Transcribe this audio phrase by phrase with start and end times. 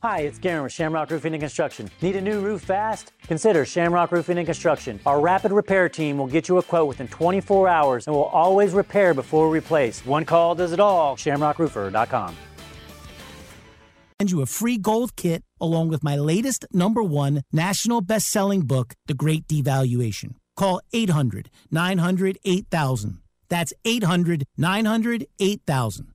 [0.00, 1.90] Hi, it's Garen with Shamrock Roofing and Construction.
[2.02, 3.10] Need a new roof fast?
[3.26, 5.00] Consider Shamrock Roofing and Construction.
[5.04, 8.74] Our rapid repair team will get you a quote within 24 hours and will always
[8.74, 10.06] repair before we replace.
[10.06, 11.16] One call does it all.
[11.16, 12.36] ShamrockRoofer.com.
[14.20, 18.60] Send you a free gold kit along with my latest number one national best selling
[18.60, 20.36] book, The Great Devaluation.
[20.56, 23.18] Call 800 900 8000.
[23.48, 26.14] That's 800 900 8000.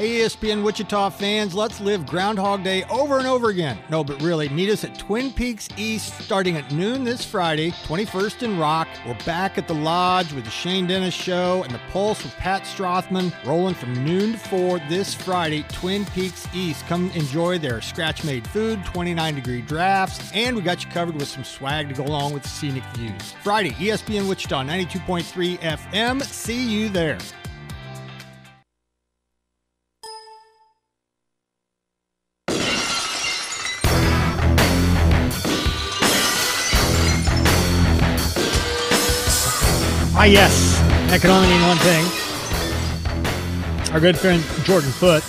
[0.00, 3.78] Hey, ESPN Wichita fans, let's live Groundhog Day over and over again.
[3.90, 8.44] No, but really, meet us at Twin Peaks East starting at noon this Friday, 21st
[8.44, 8.88] in Rock.
[9.06, 12.62] We're back at the Lodge with the Shane Dennis Show and the Pulse with Pat
[12.62, 16.86] Strothman rolling from noon to 4 this Friday, Twin Peaks East.
[16.86, 21.28] Come enjoy their scratch made food, 29 degree drafts, and we got you covered with
[21.28, 23.32] some swag to go along with the scenic views.
[23.42, 26.22] Friday, E ESPN Wichita, 92.3 FM.
[26.22, 27.18] See you there.
[40.22, 40.76] Ah, yes.
[41.08, 42.04] That can only mean one thing.
[43.94, 45.24] Our good friend Jordan Foote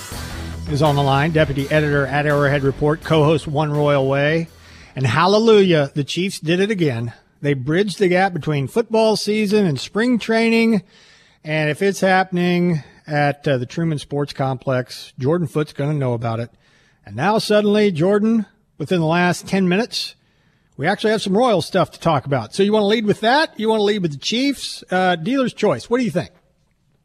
[0.70, 4.50] is on the line, deputy editor at Arrowhead Report, co host One Royal Way.
[4.94, 7.14] And hallelujah, the Chiefs did it again.
[7.40, 10.84] They bridged the gap between football season and spring training.
[11.42, 16.12] And if it's happening at uh, the Truman Sports Complex, Jordan Foote's going to know
[16.12, 16.50] about it.
[17.06, 18.46] And now suddenly, Jordan,
[18.78, 20.16] within the last 10 minutes,
[20.82, 22.56] we actually have some Royal stuff to talk about.
[22.56, 23.60] So you want to lead with that?
[23.60, 24.84] You want to lead with the Chiefs?
[24.90, 25.88] Uh, dealer's choice.
[25.88, 26.32] What do you think?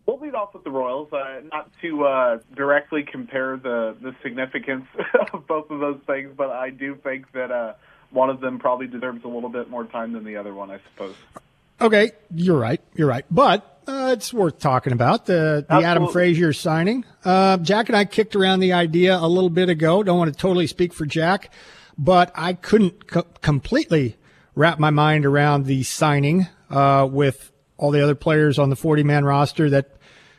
[0.06, 4.86] We'll lead off with the Royals, uh, not to uh, directly compare the, the significance
[5.34, 7.74] of both of those things, but I do think that uh,
[8.12, 10.80] one of them probably deserves a little bit more time than the other one, I
[10.92, 11.14] suppose.
[11.78, 12.80] Okay, you're right.
[12.94, 13.26] You're right.
[13.30, 16.08] But uh, it's worth talking about the, the Adam.
[16.08, 17.04] Frazier signing.
[17.24, 20.02] Uh, Jack and I kicked around the idea a little bit ago.
[20.02, 21.50] Don't want to totally speak for Jack,
[21.98, 24.16] but I couldn't co- completely
[24.54, 29.02] wrap my mind around the signing uh, with all the other players on the 40
[29.02, 29.96] man roster that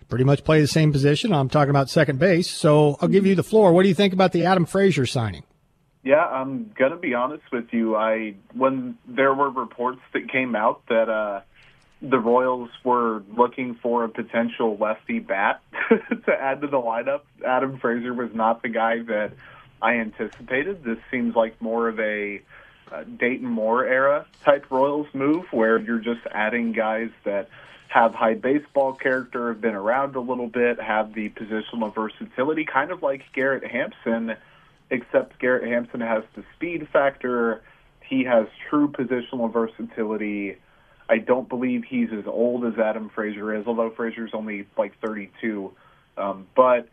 [0.09, 1.33] pretty much play the same position.
[1.33, 2.49] I'm talking about second base.
[2.49, 3.73] So I'll give you the floor.
[3.73, 5.43] What do you think about the Adam Frazier signing?
[6.03, 7.97] Yeah, I'm gonna be honest with you.
[7.97, 11.41] I when there were reports that came out that uh,
[12.01, 17.77] the Royals were looking for a potential lefty bat to add to the lineup, Adam
[17.79, 19.33] Frazier was not the guy that
[19.81, 20.83] I anticipated.
[20.83, 22.41] This seems like more of a
[22.91, 27.49] uh, Dayton Moore era type Royals move, where you're just adding guys that
[27.89, 32.91] have high baseball character, have been around a little bit, have the positional versatility, kind
[32.91, 34.35] of like Garrett Hampson,
[34.89, 37.61] except Garrett Hampson has the speed factor.
[38.01, 40.57] He has true positional versatility.
[41.09, 45.71] I don't believe he's as old as Adam Frazier is, although Frazier's only like 32.
[46.17, 46.89] Um, but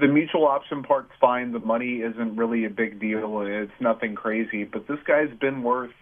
[0.00, 1.52] the mutual option part's fine.
[1.52, 3.42] The money isn't really a big deal.
[3.46, 4.64] It's nothing crazy.
[4.64, 5.92] But this guy's been worth,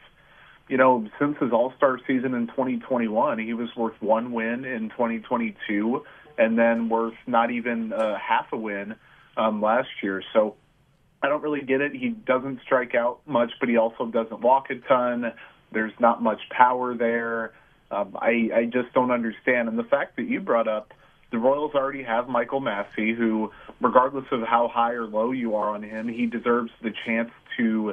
[0.69, 4.89] you know, since his All Star season in 2021, he was worth one win in
[4.91, 6.05] 2022,
[6.39, 8.95] and then worth not even uh, half a win
[9.37, 10.23] um, last year.
[10.33, 10.57] So
[11.23, 11.93] I don't really get it.
[11.93, 15.33] He doesn't strike out much, but he also doesn't walk a ton.
[15.73, 17.53] There's not much power there.
[17.91, 19.69] Um, I, I just don't understand.
[19.69, 20.93] And the fact that you brought up
[21.37, 23.51] the Royals already have Michael Massey, who,
[23.81, 27.93] regardless of how high or low you are on him, he deserves the chance to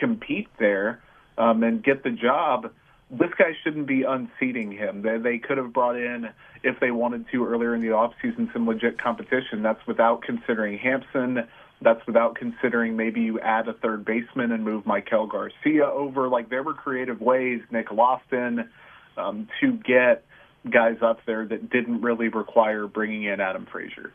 [0.00, 1.02] compete there
[1.36, 2.70] um, and get the job.
[3.10, 5.02] This guy shouldn't be unseating him.
[5.02, 6.28] They, they could have brought in,
[6.62, 9.64] if they wanted to, earlier in the offseason, some legit competition.
[9.64, 11.48] That's without considering Hampson,
[11.82, 16.28] That's without considering maybe you add a third baseman and move Maikel Garcia over.
[16.28, 18.68] Like there were creative ways, Nick Loftin,
[19.16, 20.24] um, to get
[20.70, 24.12] guys up there that didn't really require bringing in Adam Frazier.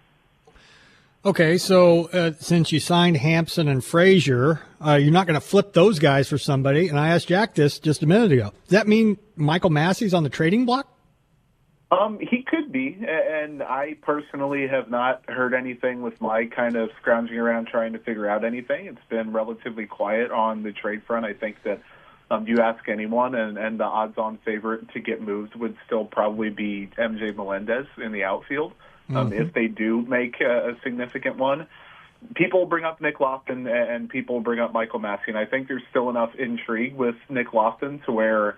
[1.24, 5.71] Okay, so uh, since you signed Hampson and Frazier, uh, you're not going to flip
[5.71, 6.88] those guys for somebody.
[6.88, 8.51] And I asked Jack this just a minute ago.
[8.63, 10.88] Does that mean Michael Massey's on the trading block?
[11.92, 16.89] Um, he could be, and I personally have not heard anything with my kind of
[17.01, 18.86] scrounging around trying to figure out anything.
[18.86, 21.25] It's been relatively quiet on the trade front.
[21.25, 21.81] I think that
[22.31, 26.50] um, you ask anyone, and, and the odds-on favorite to get moved would still probably
[26.50, 28.74] be MJ Melendez in the outfield
[29.10, 29.42] um, mm-hmm.
[29.42, 31.68] if they do make a, a significant one.
[32.36, 35.83] People bring up Nick Loftin and people bring up Michael Massey, and I think there's
[35.89, 38.57] still enough intrigue with Nick Loftin to where,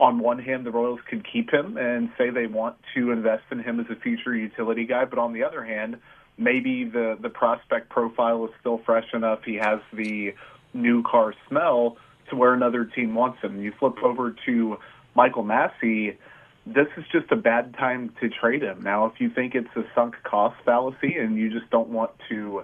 [0.00, 3.60] on one hand, the Royals could keep him and say they want to invest in
[3.60, 5.98] him as a future utility guy, but on the other hand,
[6.38, 9.40] maybe the the prospect profile is still fresh enough.
[9.44, 10.34] He has the
[10.74, 11.98] new car smell
[12.32, 13.62] to where another team wants him.
[13.62, 14.78] You flip over to
[15.14, 16.18] Michael Massey
[16.66, 18.80] this is just a bad time to trade him.
[18.82, 22.62] Now, if you think it's a sunk cost fallacy and you just don't want to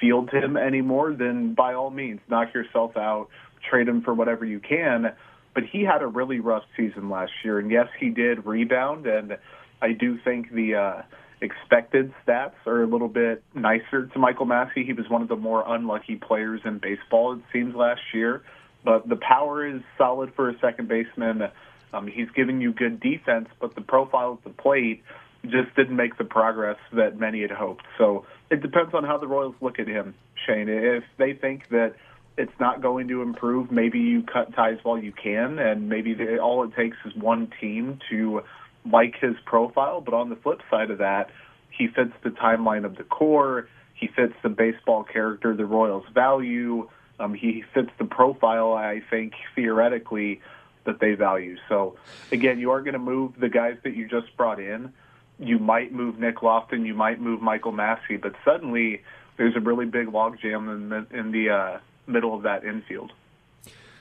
[0.00, 3.28] field him anymore, then by all means, knock yourself out,
[3.68, 5.12] trade him for whatever you can.
[5.52, 9.36] But he had a really rough season last year, and yes, he did rebound, and
[9.82, 11.02] I do think the uh,
[11.40, 14.84] expected stats are a little bit nicer to Michael Massey.
[14.84, 18.42] He was one of the more unlucky players in baseball, it seems, last year.
[18.84, 21.50] But the power is solid for a second baseman
[21.92, 25.02] um, he's giving you good defense, but the profile at the plate
[25.44, 27.84] just didn't make the progress that many had hoped.
[27.98, 30.14] So it depends on how the Royals look at him,
[30.46, 30.68] Shane.
[30.68, 31.94] If they think that
[32.36, 36.38] it's not going to improve, maybe you cut ties while you can, and maybe they,
[36.38, 38.42] all it takes is one team to
[38.90, 40.00] like his profile.
[40.00, 41.30] But on the flip side of that,
[41.76, 43.68] he fits the timeline of the core.
[43.94, 46.88] He fits the baseball character the Royals value.
[47.20, 50.40] Um, he fits the profile, I think, theoretically,
[50.84, 51.56] that they value.
[51.68, 51.96] So
[52.32, 54.92] again, you are going to move the guys that you just brought in.
[55.38, 56.84] You might move Nick Loftin.
[56.84, 59.02] you might move Michael Massey, but suddenly
[59.36, 63.12] there's a really big logjam in the in the uh, middle of that infield.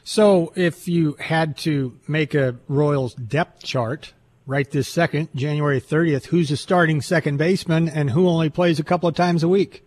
[0.04, 4.13] So if you had to make a Royals depth chart
[4.48, 8.83] right this second, January 30th, who's a starting second baseman and who only plays a
[8.83, 9.83] couple of times a week?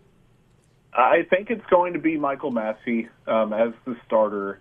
[0.95, 4.59] I think it's going to be Michael Massey um, as the starter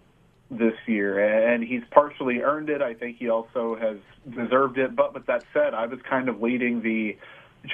[0.50, 2.82] this year, and he's partially earned it.
[2.82, 3.96] I think he also has
[4.28, 4.94] deserved it.
[4.94, 7.16] But with that said, I was kind of leading the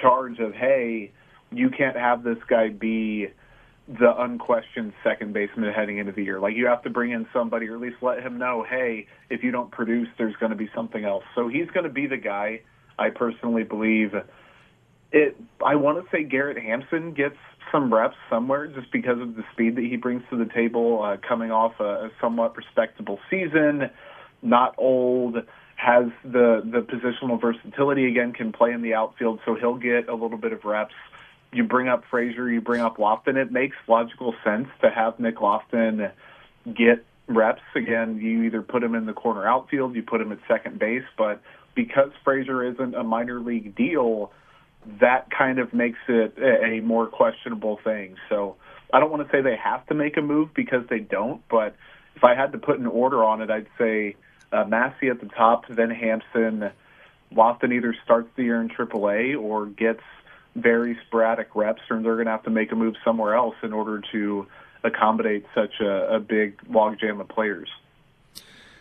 [0.00, 1.12] charge of, hey,
[1.50, 3.28] you can't have this guy be
[3.88, 6.38] the unquestioned second baseman heading into the year.
[6.38, 9.43] Like you have to bring in somebody, or at least let him know, hey, if
[9.43, 11.25] you don't produce, there's going to be something else.
[11.34, 12.60] So he's going to be the guy.
[12.99, 14.12] I personally believe
[15.10, 15.37] it.
[15.64, 17.38] I want to say Garrett Hampson gets
[17.73, 21.17] some reps somewhere just because of the speed that he brings to the table, uh,
[21.26, 23.91] coming off a, a somewhat respectable season,
[24.43, 25.37] not old,
[25.76, 30.15] has the the positional versatility again, can play in the outfield, so he'll get a
[30.15, 30.94] little bit of reps.
[31.53, 33.37] You bring up Frazier, you bring up Loftin.
[33.37, 36.11] It makes logical sense to have Nick Loftin
[36.67, 37.62] get reps.
[37.75, 41.05] Again, you either put him in the corner outfield, you put him at second base,
[41.17, 41.41] but
[41.75, 44.32] because Frazier isn't a minor league deal,
[45.00, 48.17] that kind of makes it a more questionable thing.
[48.29, 48.56] So
[48.93, 51.76] I don't want to say they have to make a move because they don't, but
[52.17, 54.17] if I had to put an order on it, I'd say
[54.53, 56.70] uh, Massey at the top, then Hampson.
[57.31, 60.01] Loftin either starts the year in AAA or gets
[60.56, 63.72] very sporadic reps, or they're going to have to make a move somewhere else in
[63.72, 64.46] order to
[64.82, 67.69] accommodate such a, a big logjam of players.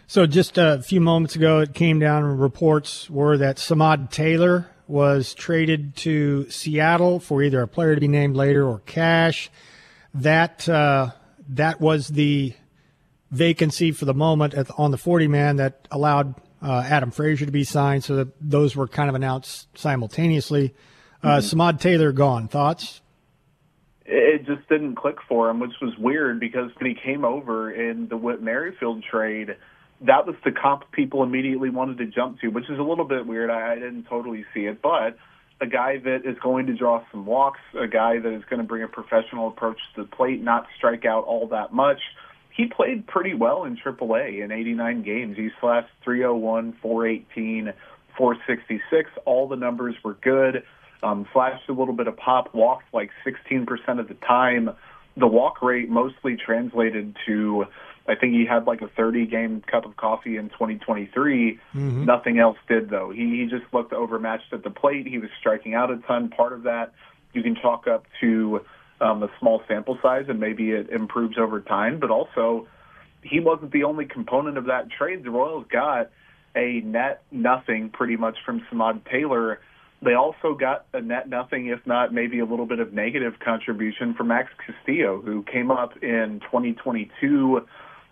[0.08, 2.24] So just a few moments ago, it came down.
[2.24, 8.08] Reports were that Samad Taylor was traded to Seattle for either a player to be
[8.08, 9.50] named later or cash.
[10.14, 11.12] That uh,
[11.50, 12.54] that was the
[13.32, 17.52] vacancy for the moment the, on the 40 man that allowed uh, Adam Frazier to
[17.52, 18.04] be signed.
[18.04, 20.74] So that those were kind of announced simultaneously.
[21.22, 21.60] Uh, mm-hmm.
[21.60, 22.48] Samad Taylor gone.
[22.48, 23.02] Thoughts?
[24.06, 28.08] It just didn't click for him, which was weird because when he came over in
[28.08, 29.58] the Whit Merrifield trade
[30.02, 33.26] that was the comp people immediately wanted to jump to, which is a little bit
[33.26, 33.50] weird.
[33.50, 35.18] I, I didn't totally see it, but
[35.60, 38.68] a guy that is going to draw some walks, a guy that is going to
[38.68, 42.00] bring a professional approach to the plate, not strike out all that much.
[42.56, 45.38] He played pretty well in AAA in 89 games.
[45.38, 47.74] He slashed 301, 418,
[48.18, 49.10] 466.
[49.26, 50.64] All the numbers were good.
[51.04, 54.72] Um, flashed a little bit of pop, walked like 16% of the time.
[55.16, 57.66] The walk rate mostly translated to
[58.08, 61.60] I think he had like a 30 game cup of coffee in 2023.
[61.76, 62.06] Mm-hmm.
[62.06, 63.12] Nothing else did though.
[63.12, 65.08] He, he just looked overmatched at the plate.
[65.08, 66.30] He was striking out a ton.
[66.30, 66.94] Part of that
[67.34, 68.62] you can chalk up to
[69.00, 72.00] um, a small sample size and maybe it improves over time.
[72.00, 72.68] But also,
[73.22, 75.24] he wasn't the only component of that trade.
[75.24, 76.10] The Royals got
[76.56, 79.60] a net nothing pretty much from Samad Taylor.
[80.02, 84.14] They also got a net nothing, if not maybe a little bit of negative contribution
[84.14, 87.66] from Max Castillo, who came up in 2022,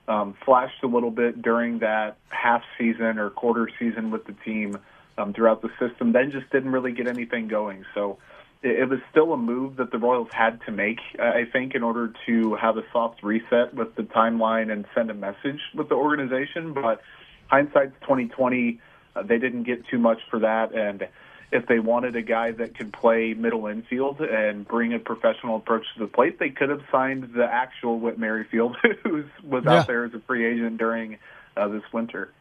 [0.07, 4.77] um, flashed a little bit during that half season or quarter season with the team
[5.17, 7.85] um, throughout the system, then just didn't really get anything going.
[7.93, 8.17] So
[8.61, 11.83] it, it was still a move that the Royals had to make, I think, in
[11.83, 15.95] order to have a soft reset with the timeline and send a message with the
[15.95, 16.73] organization.
[16.73, 17.01] But
[17.47, 18.79] hindsight's 2020.
[19.15, 21.07] Uh, they didn't get too much for that, and
[21.55, 25.85] if they wanted a guy that could play middle infield and bring a professional approach
[25.95, 29.79] to the plate, they could have signed the actual Whit Merrifield, who was yeah.
[29.79, 31.17] out there as a free agent during
[31.55, 32.31] uh, this winter.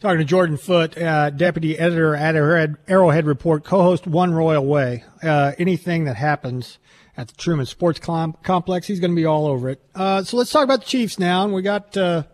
[0.00, 5.04] Talking to Jordan Foote, uh, deputy editor at Arrowhead, Arrowhead Report, co-host One Royal Way.
[5.22, 6.78] Uh, anything that happens
[7.16, 9.80] at the Truman Sports Com- Complex, he's going to be all over it.
[9.94, 11.44] Uh, so let's talk about the Chiefs now.
[11.44, 12.24] And we got uh,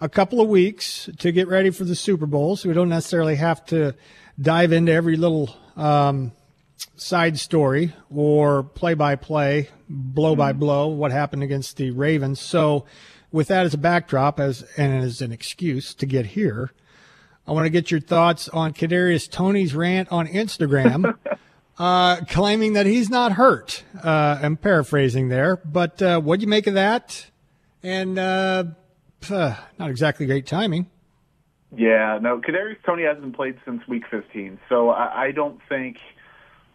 [0.00, 3.36] a couple of weeks to get ready for the Super Bowl, so we don't necessarily
[3.36, 3.94] have to
[4.40, 6.32] dive into every little um,
[6.96, 10.60] side story or play by play, blow by mm-hmm.
[10.60, 12.40] blow, what happened against the Ravens.
[12.40, 12.84] So,
[13.32, 16.70] with that as a backdrop, as and as an excuse to get here,
[17.46, 21.16] I want to get your thoughts on Kadarius Toney's rant on Instagram,
[21.78, 23.84] uh, claiming that he's not hurt.
[24.02, 27.26] Uh, I'm paraphrasing there, but uh, what do you make of that?
[27.82, 28.64] And uh,
[29.30, 30.88] not exactly great timing.
[31.74, 35.96] Yeah, no, Kadarius Toney hasn't played since Week 15, so I, I don't think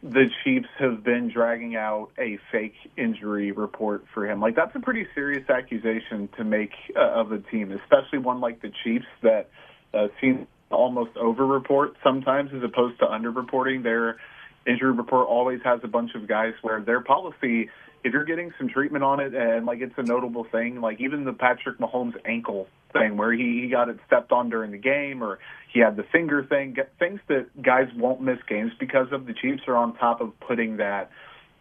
[0.04, 4.42] the Chiefs have been dragging out a fake injury report for him.
[4.42, 8.62] Like that's a pretty serious accusation to make uh, of the team, especially one like
[8.62, 9.50] the Chiefs that
[9.94, 13.84] uh, seems almost over-report sometimes as opposed to under-reporting.
[13.84, 14.18] Their
[14.66, 17.70] injury report always has a bunch of guys where their policy
[18.04, 21.24] if you're getting some treatment on it and like it's a notable thing, like even
[21.24, 25.24] the Patrick Mahomes ankle thing where he, he got it stepped on during the game
[25.24, 25.40] or
[25.72, 29.64] he had the finger thing, things that guys won't miss games because of the Chiefs
[29.68, 31.12] are on top of putting that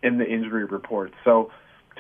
[0.02, 1.12] in the injury report.
[1.24, 1.50] So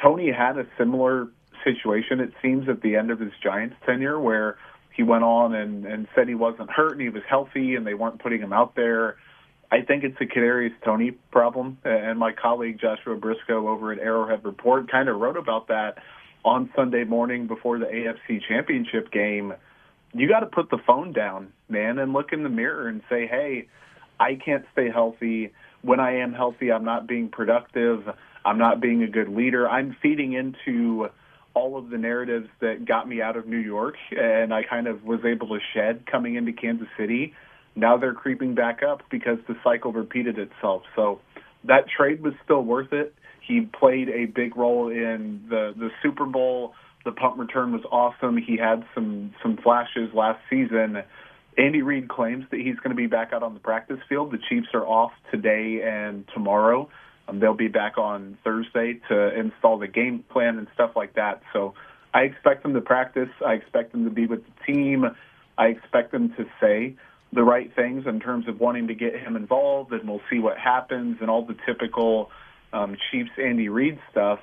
[0.02, 1.28] Toney had a similar
[1.62, 4.56] situation, it seems, at the end of his Giants tenure where
[4.96, 7.94] he went on and, and said he wasn't hurt and he was healthy and they
[7.94, 9.16] weren't putting him out there
[9.72, 14.44] I think it's a Kadarius Toney problem, and my colleague Joshua Briscoe over at Arrowhead
[14.44, 15.98] Report kind of wrote about that
[16.44, 19.54] on Sunday morning before the AFC Championship game.
[20.12, 23.28] You got to put the phone down, man, and look in the mirror and say,
[23.28, 23.68] "Hey,
[24.18, 25.52] I can't stay healthy.
[25.82, 28.02] When I am healthy, I'm not being productive.
[28.44, 29.68] I'm not being a good leader.
[29.68, 31.10] I'm feeding into."
[31.52, 35.02] all of the narratives that got me out of New York and I kind of
[35.02, 37.34] was able to shed coming into Kansas City
[37.76, 40.82] now they're creeping back up because the cycle repeated itself.
[40.96, 41.20] So
[41.64, 43.14] that trade was still worth it.
[43.46, 46.74] He played a big role in the the Super Bowl.
[47.04, 48.36] The punt return was awesome.
[48.36, 51.02] He had some some flashes last season.
[51.58, 54.30] Andy Reid claims that he's going to be back out on the practice field.
[54.30, 56.88] The Chiefs are off today and tomorrow.
[57.28, 61.42] Um, they'll be back on Thursday to install the game plan and stuff like that.
[61.52, 61.74] So
[62.14, 63.28] I expect them to practice.
[63.44, 65.04] I expect them to be with the team.
[65.58, 66.96] I expect them to say
[67.32, 70.58] the right things in terms of wanting to get him involved, and we'll see what
[70.58, 72.30] happens, and all the typical
[72.72, 74.40] um, Chiefs Andy Reid stuff.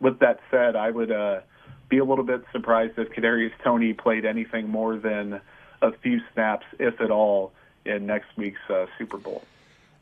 [0.00, 1.40] With that said, I would uh,
[1.88, 5.40] be a little bit surprised if Kadarius Toney played anything more than
[5.80, 7.52] a few snaps, if at all,
[7.84, 9.44] in next week's uh, Super Bowl.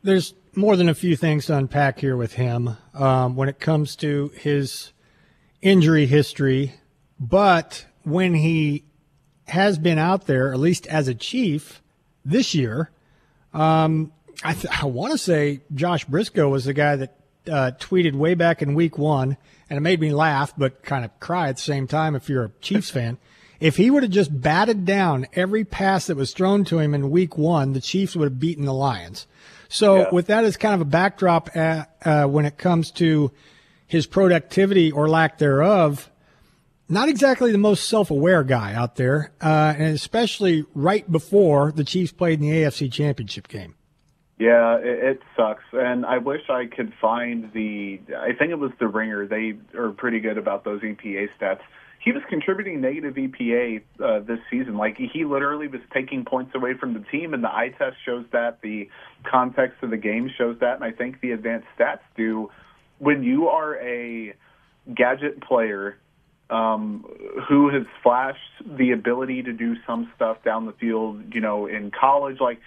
[0.02, 3.94] There's more than a few things to unpack here with him um, when it comes
[3.96, 4.92] to his
[5.60, 6.74] injury history,
[7.20, 8.84] but when he
[9.46, 11.82] has been out there, at least as a Chief,
[12.24, 12.90] this year.
[13.52, 14.12] Um,
[14.42, 18.34] I, th- I want to say Josh Briscoe was the guy that uh, tweeted way
[18.34, 19.36] back in week one,
[19.68, 22.44] and it made me laugh, but kind of cry at the same time if you're
[22.44, 23.18] a Chiefs fan.
[23.60, 27.10] If he would have just batted down every pass that was thrown to him in
[27.10, 29.28] week one, the Chiefs would have beaten the Lions.
[29.68, 30.10] So, yeah.
[30.10, 33.30] with that as kind of a backdrop at, uh, when it comes to
[33.86, 36.10] his productivity or lack thereof,
[36.88, 42.12] not exactly the most self-aware guy out there, uh, and especially right before the Chiefs
[42.12, 43.74] played in the AFC Championship game.
[44.38, 48.00] Yeah, it, it sucks, and I wish I could find the.
[48.18, 49.26] I think it was the Ringer.
[49.26, 51.60] They are pretty good about those EPA stats.
[52.04, 54.76] He was contributing negative EPA uh, this season.
[54.76, 58.24] Like he literally was taking points away from the team, and the eye test shows
[58.32, 58.60] that.
[58.62, 58.88] The
[59.30, 62.50] context of the game shows that, and I think the advanced stats do.
[62.98, 64.34] When you are a
[64.92, 65.98] gadget player
[66.50, 67.04] um,
[67.48, 71.90] who has flashed the ability to do some stuff down the field, you know, in
[71.90, 72.38] college.
[72.40, 72.60] Like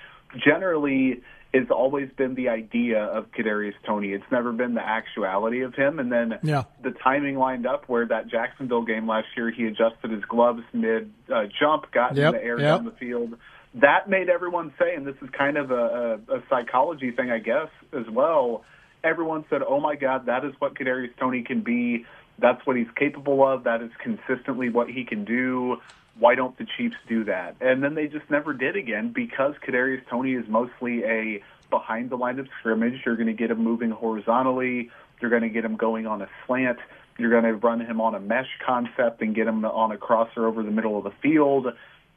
[0.43, 1.21] generally
[1.55, 4.09] it's always been the idea of Kadarius Toney.
[4.09, 5.99] It's never been the actuality of him.
[5.99, 6.63] And then yeah.
[6.83, 11.13] the timing lined up where that Jacksonville game last year, he adjusted his gloves mid
[11.33, 12.33] uh, jump, got yep.
[12.33, 12.79] in the air yep.
[12.79, 13.35] down the field.
[13.75, 17.39] That made everyone say, and this is kind of a, a, a psychology thing, I
[17.39, 18.65] guess, as well.
[19.01, 22.05] Everyone said, "Oh my God, that is what Kadarius Toney can be.
[22.39, 23.63] That's what he's capable of.
[23.63, 25.79] That is consistently what he can do."
[26.17, 27.55] why don't the Chiefs do that?
[27.61, 32.15] And then they just never did again because Kadarius Toney is mostly a behind the
[32.15, 33.01] line of scrimmage.
[33.05, 34.89] You're going to get him moving horizontally.
[35.21, 36.79] You're going to get him going on a slant.
[37.17, 40.47] You're going to run him on a mesh concept and get him on a crosser
[40.47, 41.67] over the middle of the field.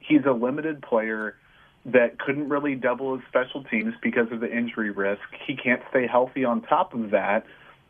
[0.01, 1.37] He's a limited player
[1.87, 5.23] that couldn't really double his special teams because of the injury risk.
[5.47, 7.47] He can't stay healthy on top of that.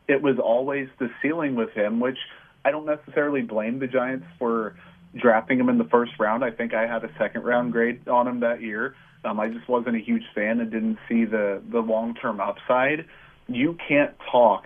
[0.09, 2.17] It was always the ceiling with him, which
[2.65, 4.75] I don't necessarily blame the Giants for
[5.15, 6.43] drafting him in the first round.
[6.43, 8.95] I think I had a second round grade on him that year.
[9.23, 13.05] Um, I just wasn't a huge fan and didn't see the the long term upside.
[13.47, 14.63] You can't talk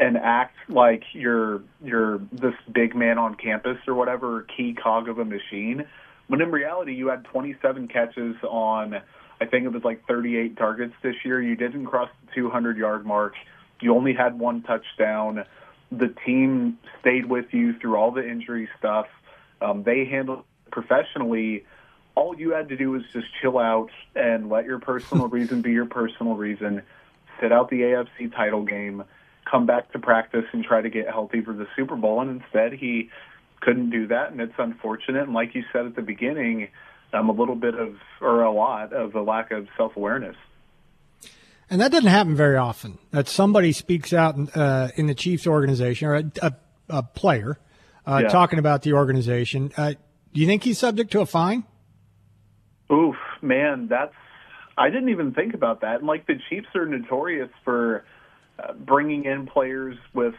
[0.00, 5.18] and act like you're you're this big man on campus or whatever key cog of
[5.18, 5.84] a machine
[6.28, 8.94] when in reality you had 27 catches on
[9.40, 11.40] I think it was like 38 targets this year.
[11.40, 13.34] You didn't cross the 200 yard mark.
[13.80, 15.44] You only had one touchdown.
[15.90, 19.06] The team stayed with you through all the injury stuff.
[19.60, 21.64] Um, they handled professionally.
[22.14, 25.70] All you had to do was just chill out and let your personal reason be
[25.70, 26.82] your personal reason.
[27.40, 29.04] Sit out the AFC title game,
[29.48, 32.20] come back to practice, and try to get healthy for the Super Bowl.
[32.20, 33.10] And instead, he
[33.60, 35.22] couldn't do that, and it's unfortunate.
[35.22, 36.68] And like you said at the beginning,
[37.12, 40.36] um, a little bit of, or a lot of a lack of self awareness.
[41.70, 42.98] And that doesn't happen very often.
[43.10, 46.52] That somebody speaks out uh, in the Chiefs organization or a, a,
[46.88, 47.58] a player
[48.06, 48.28] uh, yeah.
[48.28, 49.72] talking about the organization.
[49.76, 49.92] Uh,
[50.32, 51.64] do you think he's subject to a fine?
[52.90, 54.14] Oof, man, that's
[54.78, 55.96] I didn't even think about that.
[55.96, 58.04] And like the Chiefs are notorious for
[58.58, 60.34] uh, bringing in players with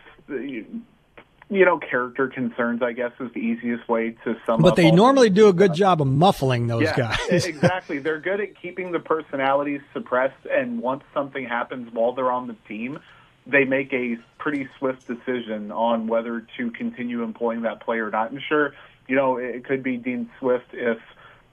[1.50, 2.82] you know character concerns.
[2.82, 4.76] I guess is the easiest way to sum but up.
[4.76, 7.46] But they normally do a good job of muffling those yeah, guys.
[7.46, 12.48] exactly, they're good at keeping the personalities suppressed, and once something happens while they're on
[12.48, 13.00] the team,
[13.48, 18.32] they make a pretty swift decision on whether to continue employing that player or not.
[18.32, 18.74] And sure,
[19.08, 21.00] you know, it could be Dean Swift if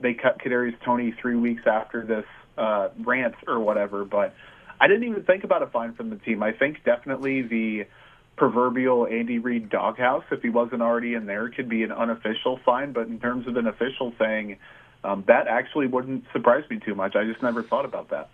[0.01, 2.27] they cut Kadarius Toney three weeks after this
[2.59, 4.05] uh, rant or whatever.
[4.05, 4.35] But
[4.79, 6.43] I didn't even think about a fine from the team.
[6.43, 7.87] I think definitely the
[8.37, 12.93] proverbial Andy Reid doghouse, if he wasn't already in there, could be an unofficial fine.
[12.93, 14.59] But in terms of an official thing,
[15.05, 17.17] um, that actually wouldn't surprise me too much.
[17.17, 18.29] I just never thought about that.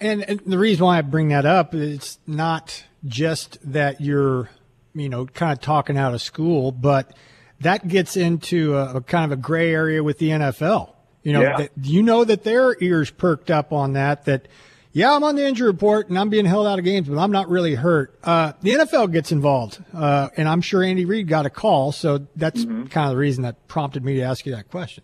[0.00, 4.48] And, and the reason why I bring that up, it's not just that you're,
[4.94, 7.16] you know, kind of talking out of school, but
[7.60, 10.92] that gets into a, a kind of a gray area with the NFL.
[11.22, 11.56] You know, yeah.
[11.58, 14.24] that, you know that their ears perked up on that.
[14.24, 14.48] That
[14.92, 17.32] yeah, I'm on the injury report and I'm being held out of games, but I'm
[17.32, 18.18] not really hurt.
[18.22, 22.26] Uh, the NFL gets involved, uh, and I'm sure Andy Reid got a call, so
[22.36, 22.84] that's mm-hmm.
[22.86, 25.02] kind of the reason that prompted me to ask you that question.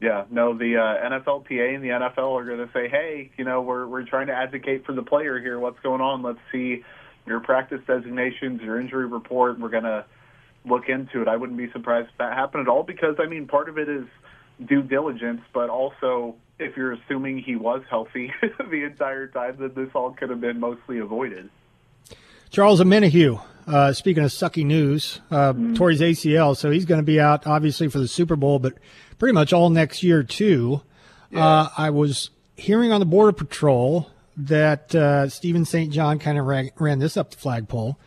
[0.00, 3.62] Yeah, no, the uh, NFLPA and the NFL are going to say, hey, you know,
[3.62, 5.60] we're we're trying to advocate for the player here.
[5.60, 6.22] What's going on?
[6.22, 6.82] Let's see
[7.24, 9.60] your practice designations, your injury report.
[9.60, 10.04] We're going to
[10.64, 11.28] look into it.
[11.28, 13.88] I wouldn't be surprised if that happened at all because I mean, part of it
[13.88, 14.04] is
[14.66, 19.90] due diligence, but also if you're assuming he was healthy the entire time, then this
[19.94, 21.50] all could have been mostly avoided.
[22.50, 25.74] Charles Omenihu, uh, speaking of sucky news, uh, mm-hmm.
[25.74, 28.74] ACL, so he's going to be out obviously for the Super Bowl, but
[29.18, 30.82] pretty much all next year too.
[31.30, 31.46] Yeah.
[31.46, 35.92] Uh, I was hearing on the Border Patrol that uh, Stephen St.
[35.92, 37.98] John kind of ran, ran, this up the flagpole.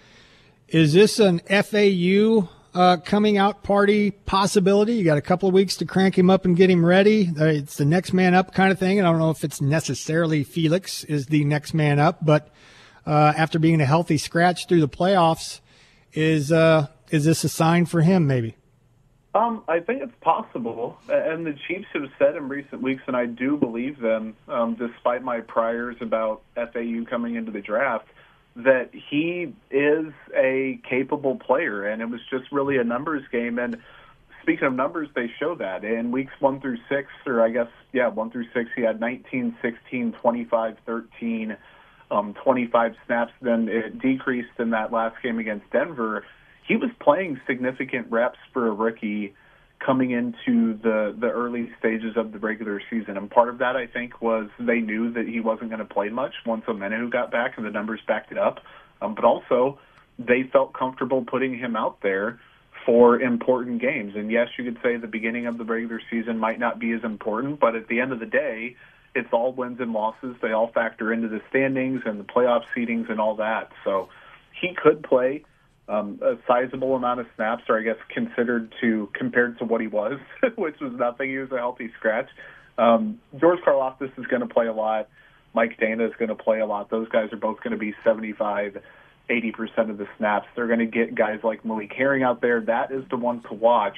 [0.68, 4.94] Is this an FAU uh, coming out party possibility?
[4.94, 7.30] You got a couple of weeks to crank him up and get him ready.
[7.30, 9.00] Uh, it's the next man up kind of thing.
[9.00, 12.52] And I don't know if it's necessarily Felix is the next man up, but
[13.08, 15.62] uh, after being a healthy scratch through the playoffs,
[16.14, 18.28] is uh, is this a sign for him?
[18.28, 18.56] Maybe.
[19.34, 23.26] Um, I think it's possible, and the Chiefs have said in recent weeks, and I
[23.26, 28.08] do believe them, um, despite my priors about FAU coming into the draft,
[28.56, 33.60] that he is a capable player, and it was just really a numbers game.
[33.60, 33.78] And
[34.42, 38.08] speaking of numbers, they show that in weeks one through six, or I guess yeah,
[38.08, 41.58] one through six, he had 19, 16, 25, 13,
[42.12, 43.34] um, 25 snaps.
[43.42, 46.24] Then it decreased in that last game against Denver
[46.68, 49.34] he was playing significant reps for a rookie
[49.86, 53.18] coming into the the early stages of the regular season.
[53.18, 56.10] And part of that, I think, was they knew that he wasn't going to play
[56.10, 58.60] much once Omenihu got back, and the numbers backed it up.
[59.02, 59.80] Um, but also,
[60.18, 62.40] they felt comfortable putting him out there
[62.86, 64.14] for important games.
[64.16, 67.04] And yes, you could say the beginning of the regular season might not be as
[67.04, 68.76] important, but at the end of the day,
[69.16, 70.36] it's all wins and losses.
[70.42, 73.72] They all factor into the standings and the playoff seedings and all that.
[73.84, 74.10] So
[74.62, 75.44] he could play
[75.88, 79.88] um, a sizable amount of snaps, or I guess considered to compared to what he
[79.88, 80.20] was,
[80.56, 81.30] which was nothing.
[81.30, 82.30] He was a healthy scratch.
[82.78, 85.08] Um, George Karlaftis is going to play a lot.
[85.54, 86.90] Mike Danna is going to play a lot.
[86.90, 88.78] Those guys are both going to be 75,
[89.30, 90.48] 80% of the snaps.
[90.56, 92.60] They're going to get guys like Malik Herring out there.
[92.62, 93.96] That is the one to watch.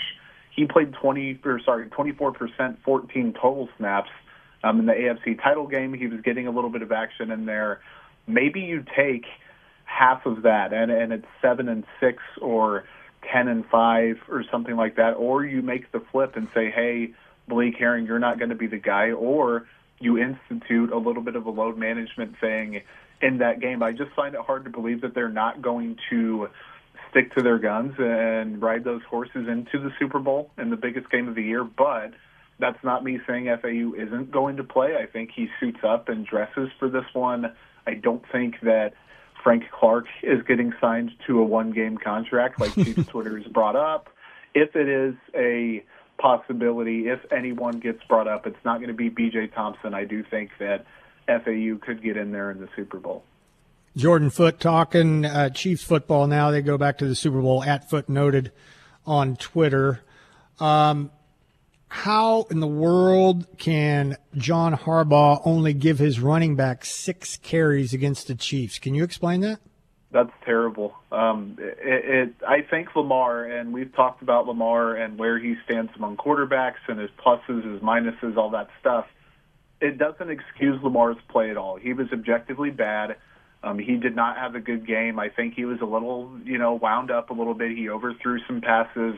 [0.55, 4.09] He played 20, or sorry, 24%, 14 total snaps
[4.63, 5.93] um, in the AFC title game.
[5.93, 7.81] He was getting a little bit of action in there.
[8.27, 9.25] Maybe you take
[9.87, 12.83] half of that and, and it's seven and six or
[13.31, 17.13] 10 and five or something like that, or you make the flip and say, hey,
[17.47, 19.67] Malik Herring, you're not going to be the guy, or
[19.99, 22.81] you institute a little bit of a load management thing
[23.21, 23.81] in that game.
[23.81, 26.49] I just find it hard to believe that they're not going to
[27.09, 31.09] stick to their guns and ride those horses into the Super Bowl in the biggest
[31.09, 31.63] game of the year.
[31.63, 32.13] But
[32.59, 34.95] that's not me saying FAU isn't going to play.
[35.01, 37.53] I think he suits up and dresses for this one.
[37.85, 38.93] I don't think that
[39.43, 43.75] Frank Clark is getting signed to a one game contract like Chiefs Twitter has brought
[43.75, 44.09] up.
[44.53, 45.83] If it is a
[46.17, 49.93] possibility, if anyone gets brought up, it's not going to be BJ Thompson.
[49.93, 50.85] I do think that
[51.27, 53.23] FAU could get in there in the Super Bowl.
[53.95, 56.51] Jordan Foote talking uh, Chiefs football now.
[56.51, 58.51] They go back to the Super Bowl at Foot noted
[59.05, 60.03] on Twitter.
[60.59, 61.11] Um,
[61.89, 68.27] how in the world can John Harbaugh only give his running back six carries against
[68.27, 68.79] the Chiefs?
[68.79, 69.59] Can you explain that?
[70.11, 70.93] That's terrible.
[71.11, 75.91] Um, it, it, I think Lamar, and we've talked about Lamar and where he stands
[75.95, 79.05] among quarterbacks and his pluses, his minuses, all that stuff.
[79.81, 81.75] It doesn't excuse Lamar's play at all.
[81.77, 83.17] He was objectively bad.
[83.63, 85.19] Um, he did not have a good game.
[85.19, 87.75] I think he was a little, you know, wound up a little bit.
[87.75, 89.15] He overthrew some passes.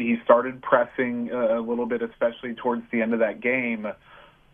[0.00, 3.86] He started pressing uh, a little bit, especially towards the end of that game.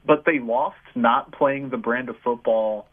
[0.05, 2.89] But they lost not playing the brand of football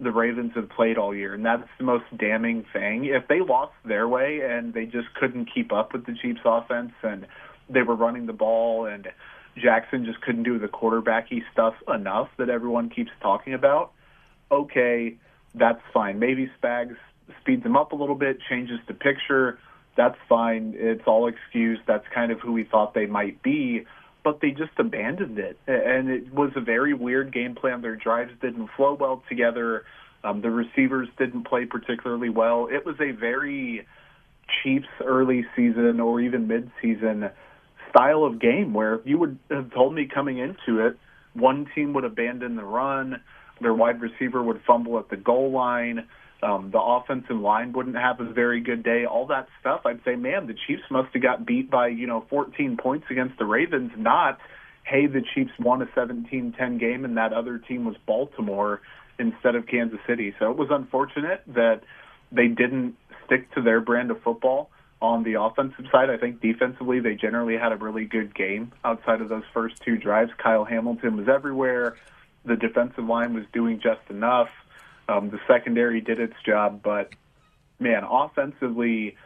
[0.00, 3.06] the Ravens have played all year, and that's the most damning thing.
[3.06, 6.92] If they lost their way and they just couldn't keep up with the Chiefs' offense,
[7.02, 7.26] and
[7.68, 9.08] they were running the ball, and
[9.56, 13.92] Jackson just couldn't do the quarterbacky stuff enough that everyone keeps talking about,
[14.52, 15.16] okay,
[15.54, 16.20] that's fine.
[16.20, 16.96] Maybe Spags
[17.40, 19.58] speeds him up a little bit, changes the picture.
[19.98, 20.74] That's fine.
[20.78, 21.82] It's all excused.
[21.86, 23.84] That's kind of who we thought they might be
[24.24, 25.58] but they just abandoned it.
[25.66, 27.80] And it was a very weird game plan.
[27.80, 29.84] Their drives didn't flow well together.
[30.22, 32.68] Um, the receivers didn't play particularly well.
[32.70, 33.86] It was a very
[34.62, 37.30] Chiefs early season or even mid season
[37.90, 40.98] style of game where you would have told me coming into it,
[41.34, 43.22] one team would abandon the run,
[43.60, 46.06] their wide receiver would fumble at the goal line,
[46.42, 50.14] um, the offensive line wouldn't have a very good day, all that stuff, I'd say,
[50.14, 53.90] man, the Chiefs must have got beat by, you know, 14 points against the Ravens,
[53.96, 54.38] not,
[54.84, 58.80] hey, the Chiefs won a 17-10 game and that other team was Baltimore
[59.18, 60.34] instead of Kansas City.
[60.38, 61.82] So it was unfortunate that
[62.30, 62.96] they didn't
[63.26, 64.70] stick to their brand of football
[65.00, 66.10] on the offensive side.
[66.10, 69.96] I think defensively they generally had a really good game outside of those first two
[69.96, 70.30] drives.
[70.38, 71.96] Kyle Hamilton was everywhere.
[72.44, 74.48] The defensive line was doing just enough.
[75.08, 77.10] Um, the secondary did its job, but
[77.78, 79.16] man, offensively,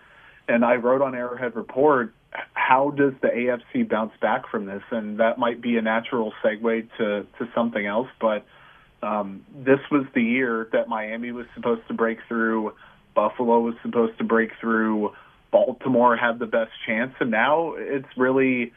[0.49, 2.14] and I wrote on Arrowhead Report,
[2.55, 4.83] how does the AFC bounce back from this?
[4.90, 8.47] And that might be a natural segue to, to something else, but
[9.03, 12.75] um, this was the year that Miami was supposed to break through,
[13.14, 15.12] Buffalo was supposed to break through,
[15.51, 18.73] Baltimore had the best chance, and now it's really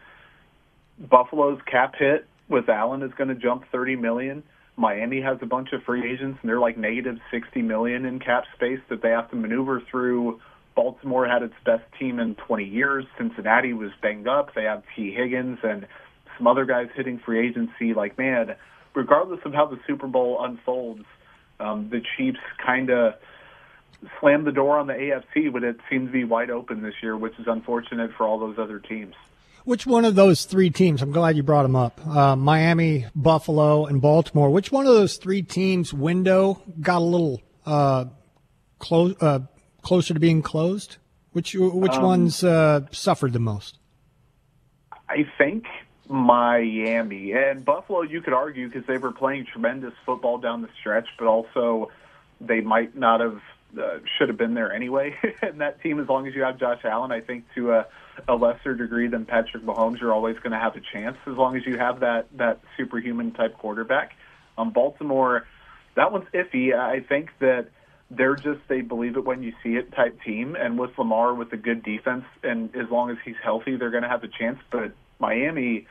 [1.00, 4.44] Buffalo's cap hit with Allen is going to jump 30 million.
[4.78, 8.44] Miami has a bunch of free agents, and they're like negative 60 million in cap
[8.56, 10.42] space that they have to maneuver through.
[10.76, 13.06] Baltimore had its best team in 20 years.
[13.18, 14.54] Cincinnati was banged up.
[14.54, 15.88] They have Tee Higgins and
[16.38, 17.94] some other guys hitting free agency.
[17.94, 18.56] Like, man,
[18.94, 21.06] regardless of how the Super Bowl unfolds,
[21.62, 23.14] um, the Chiefs kind of
[24.20, 27.16] slammed the door on the AFC, but it seems to be wide open this year,
[27.16, 29.16] which is unfortunate for all those other teams.
[29.66, 31.02] Which one of those three teams?
[31.02, 32.00] I'm glad you brought them up.
[32.06, 34.52] Uh, Miami, Buffalo, and Baltimore.
[34.52, 38.06] Which one of those three teams' window got a little uh,
[38.78, 39.40] close, uh,
[39.82, 40.98] closer to being closed?
[41.32, 43.80] Which which um, ones uh, suffered the most?
[45.10, 45.66] I think
[46.08, 48.04] Miami and Buffalo.
[48.04, 51.90] You could argue because they were playing tremendous football down the stretch, but also
[52.40, 53.42] they might not have
[53.82, 55.16] uh, should have been there anyway.
[55.42, 57.84] and that team, as long as you have Josh Allen, I think to
[58.28, 61.56] a, lesser degree than Patrick Mahomes, you're always going to have a chance as long
[61.56, 64.14] as you have that that superhuman type quarterback.
[64.58, 65.46] Um, Baltimore,
[65.96, 66.74] that one's iffy.
[66.74, 67.70] I think that
[68.10, 71.52] they're just they believe it when you see it type team, and with Lamar with
[71.54, 74.60] a good defense, and as long as he's healthy, they're going to have a chance.
[74.72, 75.88] But Miami,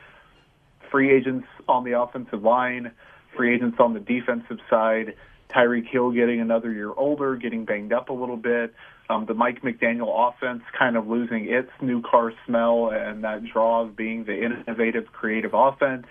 [0.91, 2.91] free agents on the offensive line
[3.35, 5.15] free agents on the defensive side,
[5.49, 8.73] Tyreek Hill getting another year older, getting banged up a little bit.
[9.09, 13.83] Um, the Mike McDaniel offense kind of losing its new car smell and that draw
[13.83, 16.07] of being the innovative, creative offense.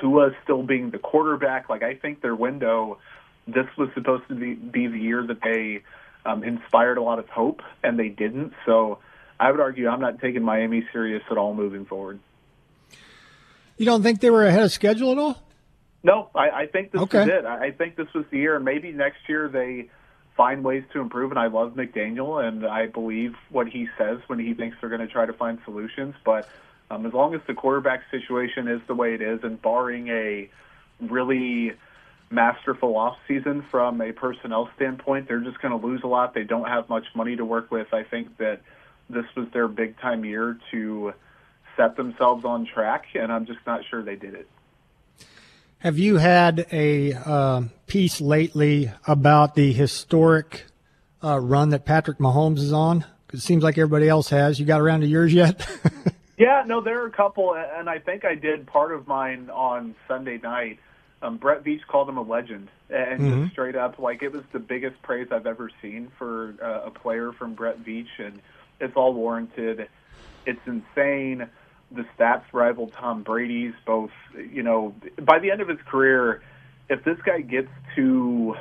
[0.00, 1.68] Tua still being the quarterback.
[1.68, 2.98] Like I think their window,
[3.46, 5.82] this was supposed to be, be the year that they
[6.24, 8.54] um, inspired a lot of hope, and they didn't.
[8.64, 8.98] So
[9.38, 12.18] I would argue I'm not taking Miami serious at all moving forward.
[13.76, 15.42] You don't think they were ahead of schedule at all?
[16.04, 17.22] No, I, I think this Okay.
[17.22, 17.44] is it.
[17.44, 19.90] I, I think this was the year, and maybe next year they
[20.36, 21.30] find ways to improve.
[21.30, 25.06] And I love McDaniel, and I believe what he says when he thinks they're going
[25.06, 26.14] to try to find solutions.
[26.24, 26.48] But
[26.90, 30.50] um, as long as the quarterback situation is the way it is, and barring a
[31.00, 31.72] really
[32.30, 36.34] masterful offseason from a personnel standpoint, they're just going to lose a lot.
[36.34, 37.92] They don't have much money to work with.
[37.92, 38.62] I think that
[39.10, 41.12] this was their big time year to
[41.76, 44.48] set themselves on track, and I'm just not sure they did it.
[45.82, 50.66] Have you had a uh, piece lately about the historic
[51.24, 53.04] uh, run that Patrick Mahomes is on?
[53.32, 54.60] it seems like everybody else has.
[54.60, 55.66] You got around to yours yet?
[56.38, 59.94] Yeah, no, there are a couple, and I think I did part of mine on
[60.08, 60.80] Sunday night.
[61.20, 63.42] Um, Brett Veach called him a legend, and Mhm.
[63.42, 66.90] just straight up, like it was the biggest praise I've ever seen for uh, a
[66.90, 68.40] player from Brett Veach, and
[68.80, 69.86] it's all warranted.
[70.44, 71.48] It's insane.
[71.94, 73.74] The stats rival Tom Brady's.
[73.86, 74.10] Both,
[74.50, 76.42] you know, by the end of his career,
[76.88, 78.54] if this guy gets to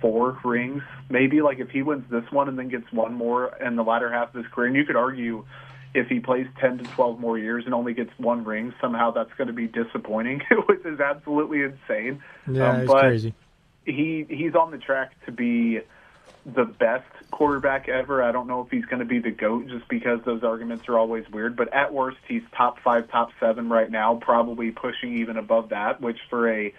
[0.00, 3.76] four rings, maybe like if he wins this one and then gets one more in
[3.76, 5.44] the latter half of his career, and you could argue
[5.94, 9.32] if he plays 10 to 12 more years and only gets one ring, somehow that's
[9.38, 12.22] going to be disappointing, which is absolutely insane.
[12.50, 13.34] yeah, Um, it's but crazy.
[13.84, 15.80] he he's on the track to be
[16.46, 18.22] the best quarterback ever.
[18.22, 20.98] I don't know if he's going to be the goat just because those arguments are
[20.98, 25.36] always weird, but at worst he's top 5, top 7 right now, probably pushing even
[25.36, 26.72] above that, which for a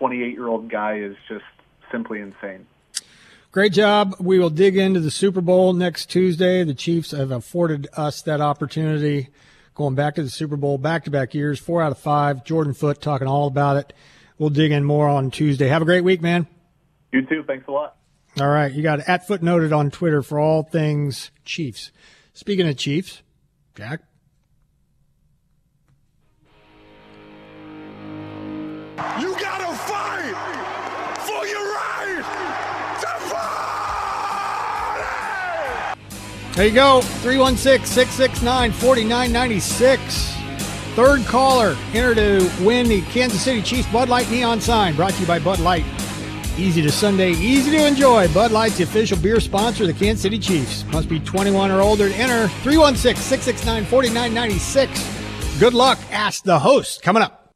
[0.00, 1.44] 28-year-old guy is just
[1.90, 2.66] simply insane.
[3.50, 4.14] Great job.
[4.20, 6.62] We will dig into the Super Bowl next Tuesday.
[6.64, 9.28] The Chiefs have afforded us that opportunity
[9.74, 12.44] going back to the Super Bowl back to back years, four out of five.
[12.44, 13.92] Jordan Foote talking all about it.
[14.38, 15.68] We'll dig in more on Tuesday.
[15.68, 16.46] Have a great week, man.
[17.12, 17.42] You too.
[17.46, 17.97] Thanks a lot.
[18.40, 18.72] All right.
[18.72, 21.90] You got at footnoted on Twitter for all things Chiefs.
[22.34, 23.22] Speaking of Chiefs,
[23.74, 24.00] Jack.
[29.20, 30.34] You gotta fight
[31.20, 32.24] for your right
[33.00, 33.76] to party!
[36.54, 37.00] There you go.
[37.00, 40.34] 316 669 4996.
[40.94, 41.76] Third caller.
[41.92, 45.38] Enter to win the Kansas City Chiefs Bud Light Neon sign brought to you by
[45.38, 45.84] Bud Light.
[46.58, 48.26] Easy to Sunday, easy to enjoy.
[48.34, 50.84] Bud Light's the official beer sponsor of the Kansas City Chiefs.
[50.86, 52.48] Must be 21 or older to enter.
[52.64, 55.60] 316 669 4996.
[55.60, 56.00] Good luck.
[56.10, 57.00] Ask the host.
[57.02, 57.54] Coming up.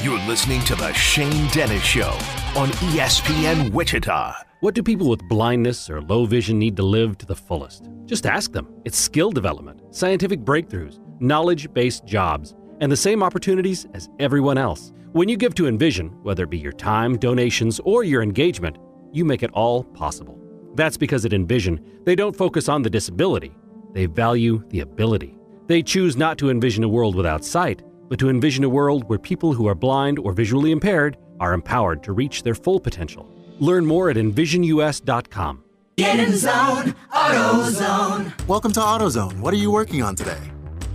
[0.00, 2.08] You're listening to The Shane Dennis Show
[2.56, 4.32] on ESPN Wichita.
[4.60, 7.90] What do people with blindness or low vision need to live to the fullest?
[8.06, 8.66] Just ask them.
[8.86, 14.90] It's skill development, scientific breakthroughs, knowledge based jobs, and the same opportunities as everyone else.
[15.12, 18.78] When you give to Envision, whether it be your time, donations, or your engagement,
[19.12, 20.40] you make it all possible.
[20.74, 23.54] That's because at Envision, they don't focus on the disability,
[23.92, 25.36] they value the ability.
[25.66, 29.18] They choose not to envision a world without sight, but to envision a world where
[29.18, 33.30] people who are blind or visually impaired are empowered to reach their full potential.
[33.58, 35.62] Learn more at envisionus.com.
[35.98, 38.48] Get in zone, AutoZone.
[38.48, 39.40] Welcome to AutoZone.
[39.40, 40.40] What are you working on today?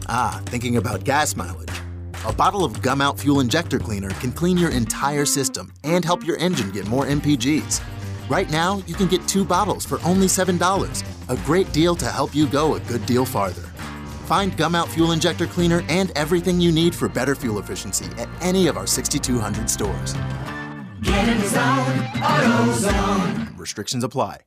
[0.09, 1.69] Ah, thinking about gas mileage.
[2.25, 6.25] A bottle of Gum Out Fuel Injector Cleaner can clean your entire system and help
[6.25, 7.81] your engine get more MPGs.
[8.29, 11.03] Right now, you can get two bottles for only $7.
[11.29, 13.63] A great deal to help you go a good deal farther.
[14.25, 18.29] Find Gum Out Fuel Injector Cleaner and everything you need for better fuel efficiency at
[18.41, 20.13] any of our 6,200 stores.
[21.01, 23.57] Get in zone, AutoZone.
[23.57, 24.46] Restrictions apply.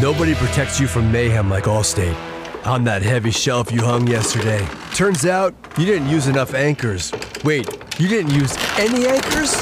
[0.00, 2.14] Nobody protects you from mayhem like Allstate.
[2.66, 4.62] On that heavy shelf you hung yesterday.
[4.94, 7.12] Turns out you didn't use enough anchors.
[7.44, 7.66] Wait,
[7.98, 9.54] you didn't use any anchors?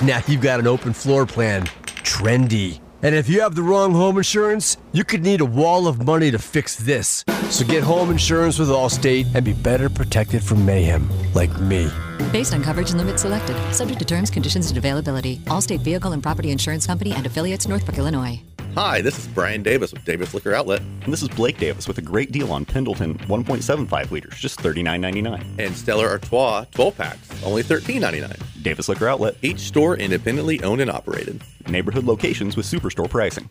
[0.02, 1.64] now you've got an open floor plan.
[2.04, 2.78] Trendy.
[3.02, 6.30] And if you have the wrong home insurance, you could need a wall of money
[6.30, 7.24] to fix this.
[7.48, 11.90] So get home insurance with Allstate and be better protected from mayhem, like me.
[12.30, 15.38] Based on coverage and limits selected, subject to terms, conditions, and availability.
[15.46, 18.40] Allstate Vehicle and Property Insurance Company and affiliates, Northbrook, Illinois.
[18.76, 20.80] Hi, this is Brian Davis with Davis Liquor Outlet.
[21.02, 25.44] And this is Blake Davis with a great deal on Pendleton 1.75 liters, just $39.99.
[25.58, 28.62] And Stella Artois 12 packs, only $13.99.
[28.62, 29.36] Davis Liquor Outlet.
[29.42, 31.42] Each store independently owned and operated.
[31.68, 33.50] Neighborhood locations with superstore pricing.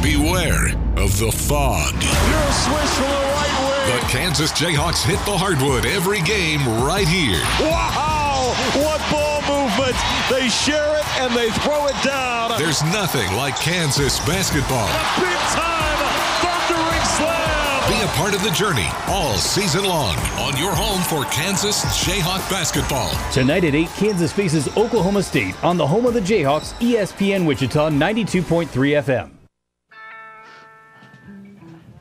[0.00, 1.92] Beware of the fog.
[1.94, 7.08] You're a Swiss from the right The Kansas Jayhawks hit the hardwood every game right
[7.08, 7.40] here.
[7.68, 8.54] Wow!
[8.76, 9.96] What ball movement!
[10.30, 12.58] They share it and they throw it down.
[12.58, 14.86] There's nothing like Kansas basketball.
[15.18, 15.98] Big time
[16.42, 17.88] thundering slam.
[17.88, 22.48] Be a part of the journey all season long on your home for Kansas Jayhawk
[22.50, 23.10] basketball.
[23.32, 27.90] Tonight at 8, Kansas faces Oklahoma State on the home of the Jayhawks, ESPN Wichita
[27.90, 28.68] 92.3
[29.02, 29.30] FM.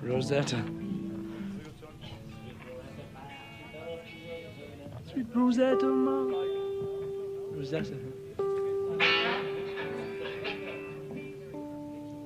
[0.01, 0.63] Rosetta.
[5.11, 6.50] Sweet Rosetta, Mom.
[7.61, 7.93] Rosetta.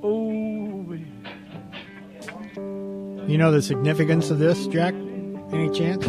[0.02, 1.12] Oh, baby.
[3.30, 4.94] You know the significance of this, Jack?
[5.52, 6.08] Any chance?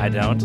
[0.00, 0.38] I don't.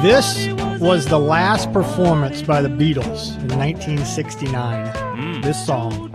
[0.00, 0.48] This
[0.80, 4.86] was the last performance by the Beatles in 1969.
[4.96, 5.40] Hmm.
[5.42, 6.10] This song.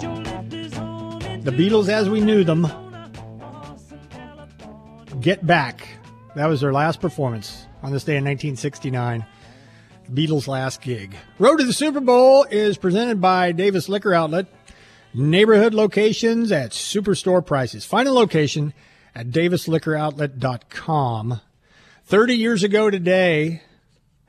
[1.44, 2.83] The Beatles as we knew them.
[5.24, 5.88] Get Back.
[6.36, 9.26] That was their last performance on this day in 1969.
[10.10, 11.16] The Beatles' last gig.
[11.40, 14.48] Road to the Super Bowl is presented by Davis Liquor Outlet.
[15.14, 17.86] Neighborhood locations at superstore prices.
[17.86, 18.74] Find a location
[19.16, 21.40] at davisliquoroutlet.com.
[22.04, 23.62] 30 years ago today,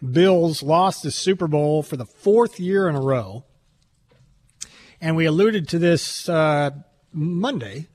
[0.01, 3.43] Bills lost the Super Bowl for the fourth year in a row.
[5.01, 6.71] And we alluded to this uh,
[7.13, 7.89] Monday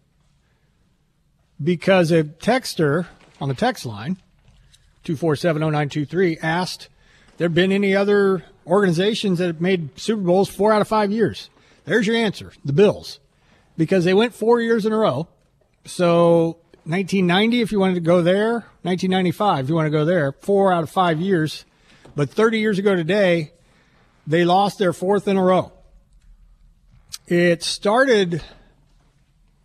[1.62, 3.08] because a texter
[3.42, 4.18] on the text line,
[5.06, 6.90] 2470923, asked
[7.38, 11.50] there been any other organizations that have made Super Bowls four out of five years.
[11.86, 13.20] There's your answer, the Bills,
[13.78, 15.28] because they went four years in a row.
[15.86, 20.34] So 1990, if you wanted to go there, 1995, if you want to go there,
[20.42, 21.66] four out of five years.
[22.16, 23.54] But 30 years ago today,
[24.28, 25.72] they lost their fourth in a row.
[27.28, 28.44] It started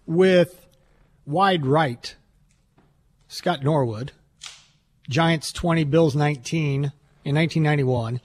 [0.06, 0.63] with
[1.26, 2.14] wide right,
[3.28, 4.12] Scott Norwood,
[5.08, 6.92] Giants 20, Bills 19
[7.24, 8.20] in 1991.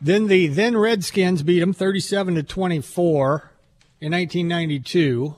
[0.00, 3.50] Then the then Redskins beat them 37 to 24
[4.00, 5.34] in 1992.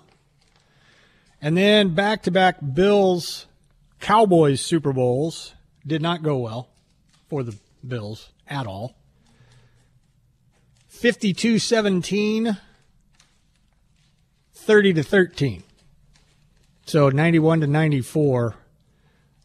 [1.41, 3.47] And then back to back Bills
[4.01, 5.55] Cowboys Super Bowls
[5.87, 6.69] did not go well
[7.29, 8.95] for the Bills at all.
[10.89, 12.57] 52 17,
[14.55, 15.63] 30 to 13.
[16.93, 18.55] So 91 to 94,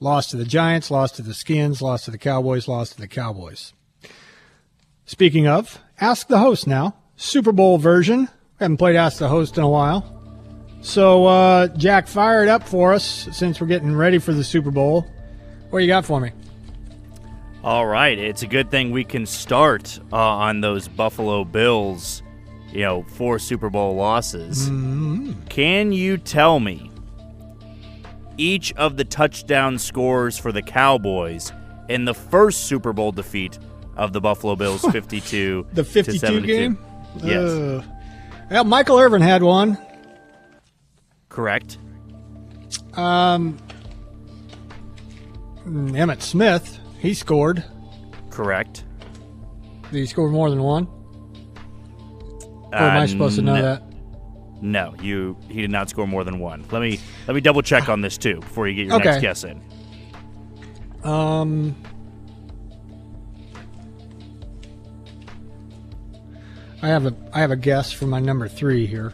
[0.02, 3.08] lost to the Giants, lost to the Skins, lost to the Cowboys, lost to the
[3.08, 3.72] Cowboys.
[5.06, 8.20] Speaking of, Ask the Host now, Super Bowl version.
[8.20, 8.28] We
[8.60, 10.04] Haven't played Ask the Host in a while.
[10.82, 14.70] So, uh, Jack, fire it up for us since we're getting ready for the Super
[14.70, 15.08] Bowl.
[15.70, 16.32] What you got for me?
[17.64, 22.24] All right, it's a good thing we can start uh, on those Buffalo Bills,
[22.74, 24.68] you know, four Super Bowl losses.
[25.48, 26.92] Can you tell me
[28.38, 31.52] each of the touchdown scores for the Cowboys
[31.90, 33.58] in the first Super Bowl defeat
[33.96, 36.48] of the Buffalo Bills 52 The to 52 72?
[36.48, 36.78] game?
[37.24, 37.50] Yes.
[37.50, 37.84] Uh,
[38.52, 39.78] well, Michael Irvin had one.
[41.30, 41.78] Correct.
[42.94, 43.58] Um,
[45.66, 47.64] Emmitt Smith, he scored.
[48.30, 48.84] Correct.
[49.92, 50.88] Did he score more than one?
[52.72, 53.84] Or am I Uh, supposed to know no- that?
[54.62, 56.64] No, you he did not score more than one.
[56.72, 59.06] Let me let me double check on this too before you get your Okay.
[59.06, 59.62] next guess in.
[61.04, 61.76] Um,
[66.82, 69.14] I have a I have a guess for my number three here.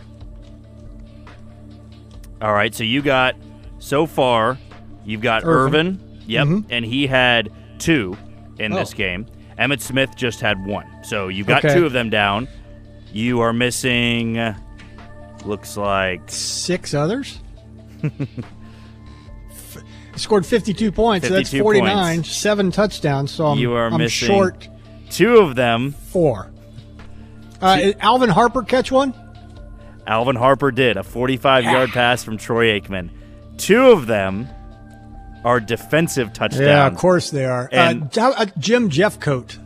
[2.41, 3.35] All right, so you got
[3.79, 4.57] so far,
[5.05, 5.87] you've got Irvin.
[5.87, 6.65] Irvin, yep, Mhm.
[6.69, 8.17] and he had two
[8.59, 8.97] in this Oh.
[8.97, 9.25] game.
[9.57, 11.73] Emmitt Smith just had one, so you got Okay.
[11.73, 12.47] two of them down.
[13.13, 14.37] You are missing,
[15.45, 17.39] looks like Six others.
[20.15, 21.27] Scored 52 points.
[21.27, 22.15] so that's 49.
[22.17, 22.31] points.
[22.31, 23.31] Seven touchdowns.
[23.31, 24.67] So I'm, you are I'm missing short
[25.09, 25.91] two of them.
[25.91, 26.51] four.
[27.61, 29.13] Uh, Alvin Harper catch one?
[30.05, 33.09] Alvin Harper did a 45 yard pass from Troy Aikman.
[33.57, 34.47] Two of them
[35.45, 36.61] are defensive touchdowns.
[36.67, 37.69] Yeah, of course they are.
[37.71, 39.57] And- uh, uh, Jim Jeffcoat.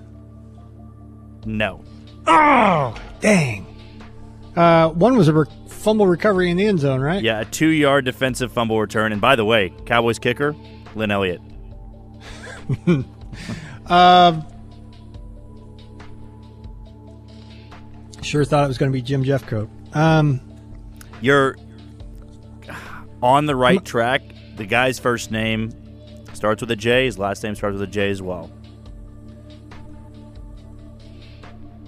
[1.46, 1.84] No.
[2.28, 3.66] Oh, dang.
[4.56, 5.34] Uh, one was a
[5.78, 7.22] fumble recovery in the end zone, right?
[7.22, 9.12] Yeah, a two yard defensive fumble return.
[9.12, 10.56] And by the way, Cowboys kicker,
[10.96, 11.42] Lin Elliott.
[13.90, 14.46] Um,
[18.22, 19.70] sure thought it was going to be Jim Jeffcoat.
[19.96, 20.42] Um,
[21.22, 21.56] You're
[23.24, 24.22] on the right track.
[24.58, 25.72] The guy's first name
[26.34, 28.52] starts with a J, his last name starts with a J as well.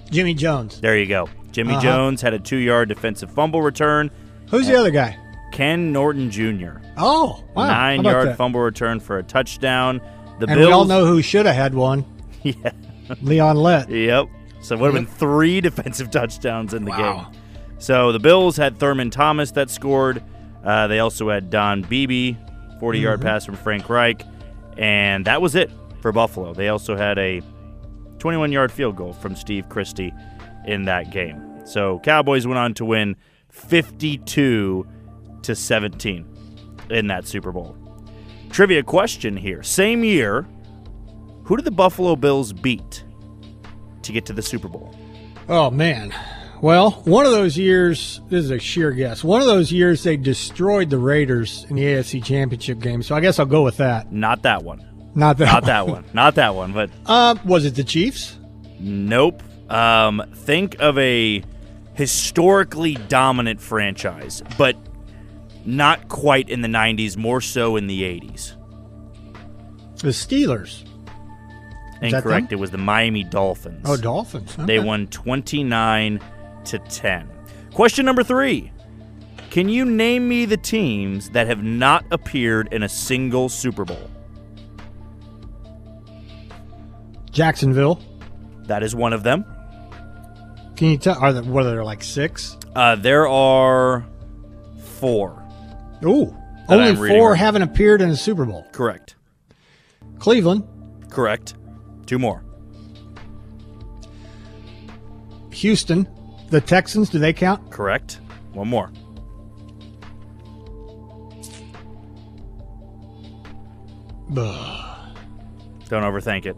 [0.10, 0.80] Jimmie Jones.
[0.82, 1.30] There you go.
[1.60, 1.82] Jimmie Uh-huh.
[1.84, 4.10] Jones had a two yard defensive fumble return.
[4.50, 5.18] Who's the other guy?
[5.52, 6.78] Ken Norton Jr.
[6.98, 7.68] Oh, wow.
[7.68, 8.38] Nine yard that?
[8.38, 10.00] fumble return for a touchdown.
[10.40, 10.68] The and Bills.
[10.68, 12.06] we all know who should have had one.
[12.44, 12.72] yeah.
[13.22, 13.90] Leon Lett.
[13.90, 14.28] Yep.
[14.62, 17.26] So it would have been three defensive touchdowns in the game.
[17.78, 20.24] So the Bills had Thurman Thomas that scored.
[20.64, 22.36] Uh, they also had Don Beebe,
[22.80, 23.24] 40 yard Mhm.
[23.24, 24.24] pass from Frank Reich.
[24.78, 26.54] And that was it for Buffalo.
[26.54, 27.42] They also had a
[28.20, 30.14] 21 yard field goal from Steve Christie
[30.66, 31.42] in that game.
[31.70, 33.16] So Cowboys went on to win
[33.50, 34.88] 52
[35.44, 36.26] to 17
[36.90, 37.78] in that Super Bowl.
[38.50, 39.62] Trivia question here.
[39.62, 40.48] Same year,
[41.44, 43.04] who did the Buffalo Bills beat
[44.02, 44.96] to get to the Super Bowl?
[45.48, 46.14] Oh, man.
[46.62, 49.24] Well, one of those years, this is a sheer guess.
[49.24, 53.04] One of those years, they destroyed the Raiders in the AFC Championship game.
[53.04, 54.12] So I guess I'll go with that.
[54.12, 54.84] Not that one.
[55.16, 56.04] Not that Not that one.
[56.14, 56.74] Not that one.
[56.74, 58.38] But Uh, was it the Chiefs?
[58.80, 59.44] nope.
[59.72, 61.44] Um, think of a
[62.00, 64.74] historically dominant franchise, but
[65.66, 68.56] not quite in the 90s, more so in the 80s.
[69.98, 70.86] The Steelers.
[72.02, 72.54] Is Incorrect.
[72.54, 73.82] It was the Miami Dolphins.
[73.84, 74.56] Oh, Dolphins.
[74.56, 76.22] They won 29
[76.64, 77.30] to 10.
[77.74, 78.72] Question number three.
[79.50, 84.10] Can you name me the teams that have not appeared in a single Super Bowl?
[87.30, 88.02] Jacksonville.
[88.68, 89.44] That is one of them.
[90.80, 91.20] Can you tell?
[91.20, 92.56] Are there, what are there, like six?
[92.74, 94.06] Uh, there are
[95.02, 95.44] four.
[96.06, 96.34] Ooh.
[96.70, 97.38] Only four right.
[97.38, 98.66] haven't appeared in a Super Bowl.
[98.72, 99.16] Correct.
[100.20, 100.66] Cleveland,
[101.10, 101.56] Correct.
[102.06, 102.46] Two more.
[105.52, 106.08] Houston,
[106.50, 107.70] the Texans, do they count?
[107.70, 108.22] Correct.
[108.54, 108.90] One more.
[114.38, 115.16] Ugh.
[115.90, 116.56] Don't overthink it.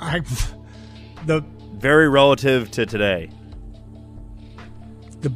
[0.00, 0.20] I,
[1.26, 1.44] the
[1.86, 3.30] Very relative to today.
[5.20, 5.32] The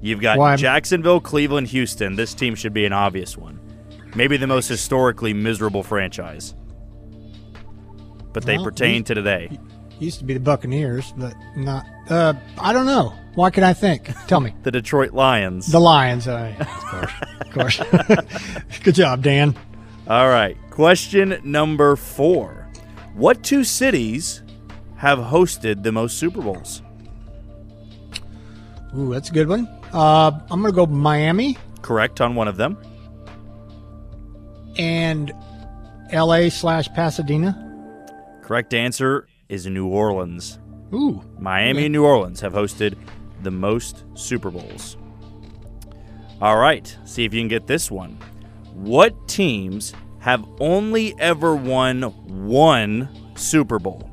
[0.00, 2.16] You've got Why, I'm- Jacksonville, Cleveland, Houston.
[2.16, 3.60] This team should be an obvious one.
[4.16, 6.56] Maybe the most historically miserable franchise.
[8.32, 9.58] But they Well, pertain we- to today.
[10.00, 11.86] used to be the Buccaneers, but not.
[12.10, 13.12] Uh, I don't know.
[13.36, 14.10] Why can I think?
[14.26, 14.54] Tell me.
[14.64, 15.68] The Detroit Lions.
[15.70, 16.26] The Lions.
[16.26, 17.12] Uh, of course.
[17.42, 17.80] Of course.
[18.82, 19.54] Good job, Dan.
[20.08, 20.56] All right.
[20.70, 22.58] Question number four.
[23.14, 24.42] What two cities
[24.96, 26.82] have hosted the most Super Bowls?
[28.96, 29.66] Ooh, that's a good one.
[29.92, 32.76] Uh, I'm going to go Miami Correct on one of them.
[34.78, 35.32] and
[36.10, 36.50] L.A.
[36.50, 37.58] slash Pasadena.
[38.42, 40.58] Correct answer is New Orleans.
[40.92, 41.22] Ooh.
[41.38, 42.96] Miami and New Orleans have hosted
[43.42, 44.96] the most Super Bowls.
[46.40, 48.18] All right, see if you can get this one.
[48.74, 52.02] What teams have only ever won
[52.46, 54.08] one Super Bowl?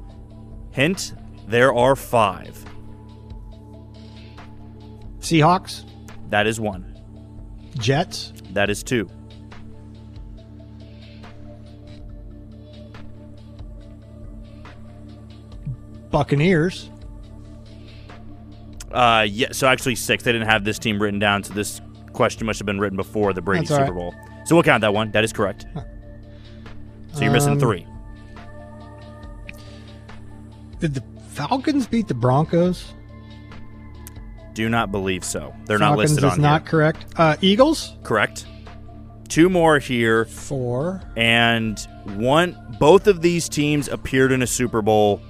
[0.71, 1.13] Hint,
[1.47, 2.65] there are five.
[5.19, 5.85] Seahawks,
[6.29, 6.99] That is one.
[7.77, 9.07] Jets, That is two.
[16.11, 16.89] Buccaneers.
[18.91, 20.23] Uh, yeah, so actually six.
[20.23, 21.81] They didn't have this team written down, so this
[22.13, 24.11] question must have been written before the Brady That's Super right.
[24.11, 24.13] Bowl.
[24.45, 25.11] So we'll count that one.
[25.11, 25.67] That is correct.
[27.13, 27.85] So you're missing Um, three.
[30.79, 32.93] Did the Falcons beat the Broncos?
[34.53, 35.53] Do not believe so.
[35.65, 36.69] They're not Falcons listed is on not here.
[36.69, 37.05] correct.
[37.17, 37.95] Uh, Eagles.
[38.03, 38.45] Correct.
[39.27, 40.25] Two more here.
[40.25, 41.01] Four.
[41.15, 41.79] And
[42.15, 45.21] one both of these teams appeared in a Super Bowl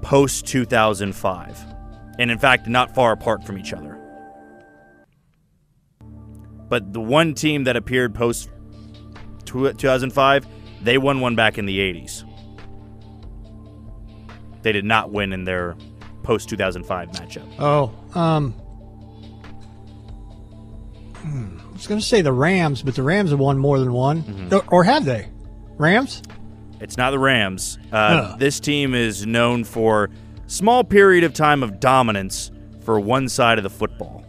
[0.00, 1.58] post 2005.
[2.18, 3.98] And in fact, not far apart from each other.
[6.68, 8.48] But the one team that appeared post
[9.44, 10.46] 2005,
[10.82, 12.24] they won one back in the 80s.
[14.62, 15.76] They did not win in their
[16.22, 17.48] post 2005 matchup.
[17.58, 18.52] Oh, um,
[21.16, 23.92] hmm, I was going to say the Rams, but the Rams have won more than
[23.92, 24.68] one, Mm-hmm.
[24.74, 25.28] or, have they?
[25.78, 26.22] Rams?
[26.80, 27.78] It's not the Rams.
[27.92, 28.36] Uh.
[28.36, 30.10] This team is known for
[30.46, 32.50] small period of time of dominance
[32.84, 34.24] for one side of the football.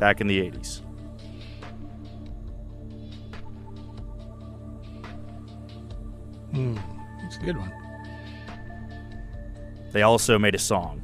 [0.00, 0.80] back in the 80s.
[6.54, 6.76] Hmm.
[7.22, 7.72] That's a good one.
[9.92, 11.00] They also made a song.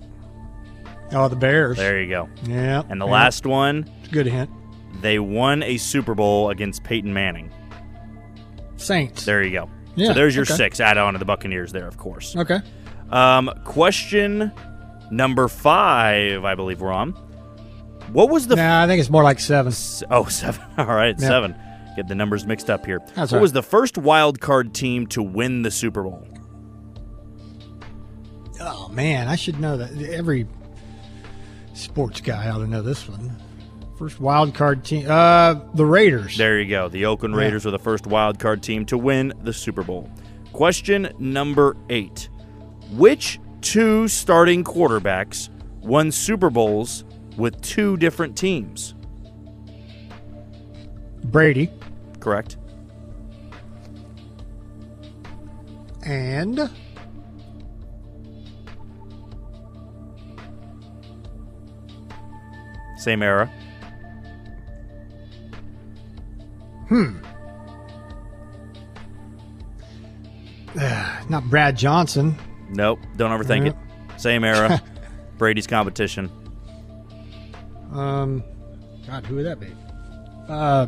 [1.12, 1.76] Oh, the Bears.
[1.76, 2.28] There you go.
[2.44, 2.82] Yeah.
[2.88, 3.12] And the yeah.
[3.12, 4.50] last one, It's a good hint.
[5.00, 7.52] they won a Super Bowl against Peyton Manning.
[8.76, 9.24] Saints.
[9.24, 9.70] There you go.
[9.96, 10.54] Yeah, so there's your okay.
[10.54, 10.80] six.
[10.80, 12.36] Add on to the Buccaneers there, of course.
[12.36, 12.60] Okay.
[13.10, 14.52] Um, question
[15.10, 17.10] number five, I believe we're on.
[18.12, 18.56] What was the?
[18.56, 19.72] Nah, I think it's more like seven.
[20.10, 20.62] Oh, seven.
[20.78, 21.28] All right, Yeah.
[21.28, 21.54] seven.
[21.96, 23.00] Get the numbers mixed up here.
[23.14, 26.26] That's what all was the first wild card team to win the Super Bowl?
[28.60, 29.90] Oh man, I should know that.
[30.12, 30.46] Every
[31.74, 33.36] sports guy ought to know this one.
[33.98, 36.36] First wild card team, uh, the Raiders.
[36.36, 36.88] There you go.
[36.88, 37.40] The Oakland Yeah.
[37.42, 40.10] Raiders were the first wild card team to win the Super Bowl.
[40.52, 42.28] Question number eight:
[42.92, 45.48] Which two starting quarterbacks
[45.82, 47.04] won Super Bowls
[47.36, 48.94] with two different teams?
[51.24, 51.70] Brady
[52.20, 52.56] Correct.
[56.04, 56.70] and
[62.98, 63.50] Same era.
[66.88, 67.16] hmm,
[70.78, 72.36] Ah, not Brad Johnson.
[72.68, 73.00] Nope.
[73.16, 73.76] Don't overthink Nope.
[74.14, 74.20] it.
[74.20, 74.80] Same era.
[75.38, 76.30] Brady's competition.
[77.92, 78.44] Um,
[79.06, 79.68] God, who would that be?
[80.48, 80.86] Uh,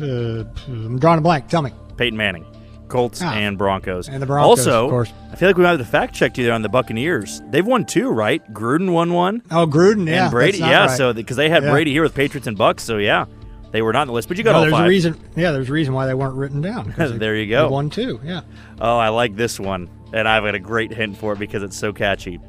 [0.00, 1.48] uh, I'm drawing a blank.
[1.48, 1.72] Tell me.
[1.96, 2.44] Peyton Manning.
[2.88, 3.34] Colts Ah.
[3.34, 4.08] and Broncos.
[4.08, 5.12] And the Broncos, also, of course.
[5.30, 7.42] I feel like we might have to fact check you there on the Buccaneers.
[7.50, 8.42] They've won two, right?
[8.54, 9.42] Gruden won one.
[9.50, 10.86] Oh, Gruden, yeah, And Brady, yeah.
[10.86, 10.96] right.
[10.96, 11.70] So because they had Yeah.
[11.72, 13.26] Brady here with Patriots and Bucks, so yeah,
[13.72, 14.28] they were not on the list.
[14.28, 14.86] But you got No, all there's five.
[14.86, 15.20] a reason.
[15.36, 16.94] Yeah, there's a reason why they weren't written down.
[16.96, 17.68] there you they go.
[17.68, 18.20] won two.
[18.24, 18.40] Yeah.
[18.80, 21.76] Oh, I like this one, and I've got a great hint for it because it's
[21.76, 22.40] so catchy.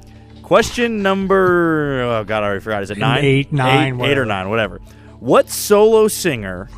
[0.41, 2.81] Question number oh god, I already forgot.
[2.83, 3.25] Is it nine?
[3.25, 4.79] Eight, nine, eight, eight or nine, whatever.
[5.19, 6.69] What solo singer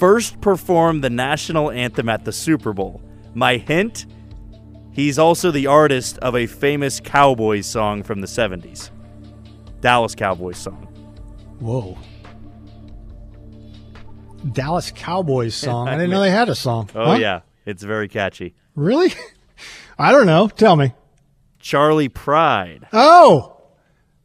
[0.00, 3.00] first performed the national anthem at the Super Bowl?
[3.34, 4.06] My hint:
[4.92, 8.90] He's also the artist of a famous Cowboys song from the '70s,
[9.80, 10.86] Dallas Cowboys song.
[11.60, 11.96] Whoa.
[14.52, 15.88] Dallas Cowboys song.
[15.88, 16.88] I didn't know they had a song.
[16.94, 17.18] Oh Huh?
[17.18, 18.54] yeah, it's very catchy.
[18.74, 19.12] Really?
[19.98, 20.48] I don't know.
[20.48, 20.94] Tell me.
[21.58, 22.86] Charley Pride.
[22.92, 23.58] Oh,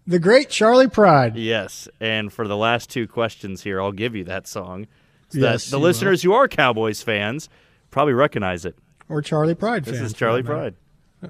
[0.08, 1.36] the great Charley Pride.
[1.36, 4.88] Yes, and for the last two questions here, I'll give you that song.
[5.36, 7.50] Yes, the listeners who are Cowboys fans
[7.92, 8.76] probably recognize it.
[9.10, 10.76] Or Charley Pride This fans, This is Charley Pride.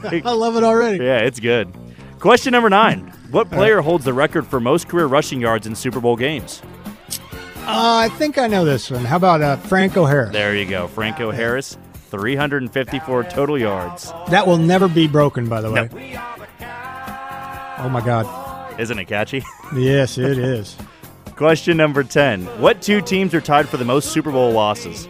[0.24, 1.04] I love it already.
[1.04, 1.72] Yeah, it's good.
[2.18, 3.12] Question number nine.
[3.30, 6.62] What player holds the record for most career rushing yards in Super Bowl games?
[7.58, 9.04] Uh, I think I know this one.
[9.04, 10.32] How about uh, Franco Harris?
[10.32, 10.88] There you go.
[10.88, 11.78] Franco Harris,
[12.10, 14.12] 354 total yards.
[14.28, 15.88] That will never be broken, by the way.
[17.78, 18.49] Oh my God.
[18.80, 19.44] Isn't it catchy?
[19.74, 20.74] Yes, it is.
[21.36, 22.46] Question number 10.
[22.62, 25.06] What two teams are tied for the most Super Bowl losses?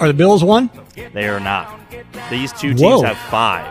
[0.00, 0.70] Are the Bills one?
[1.12, 1.78] They are not.
[2.30, 3.02] These two teams Whoa.
[3.02, 3.66] have five.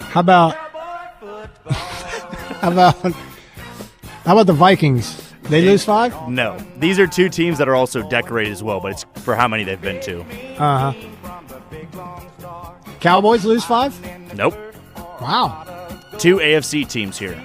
[0.00, 0.56] How about
[2.60, 2.94] how about
[4.24, 5.32] how about the Vikings?
[5.44, 6.28] They lose five.
[6.28, 6.58] No.
[6.78, 9.62] These are two teams that are also decorated as well, but it's for how many
[9.62, 10.20] they've been to.
[10.60, 11.13] Uh huh.
[13.04, 13.94] Cowboys lose five.
[14.34, 14.54] Nope.
[15.20, 15.66] Wow.
[16.16, 17.38] Two AFC teams here.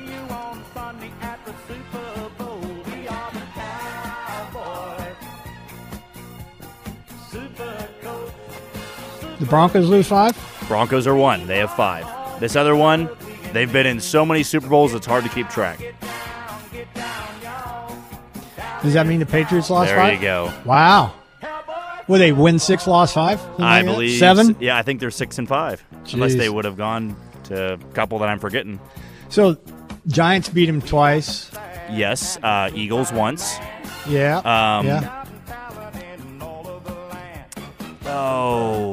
[9.39, 10.37] The Broncos lose five.
[10.69, 11.45] Broncos are one.
[11.45, 12.39] They have five.
[12.39, 13.09] This other one,
[13.51, 15.81] they've been in so many Super Bowls, it's hard to keep track.
[18.81, 20.13] Does that mean the Patriots lost There five?
[20.13, 20.53] you go.
[20.63, 21.18] Wow.
[22.09, 23.39] Will they win six, lost five?
[23.59, 23.91] I like that?
[23.91, 24.55] believe seven.
[24.59, 28.17] Yeah, I think they're six and five, unless they would have gone to a couple
[28.19, 28.79] that I'm forgetting.
[29.29, 29.57] So
[30.07, 31.51] Giants beat them twice.
[31.91, 33.57] Yes, uh, Eagles once.
[34.07, 34.39] Yeah.
[34.39, 35.25] Um, yeah.
[38.07, 38.88] Oh.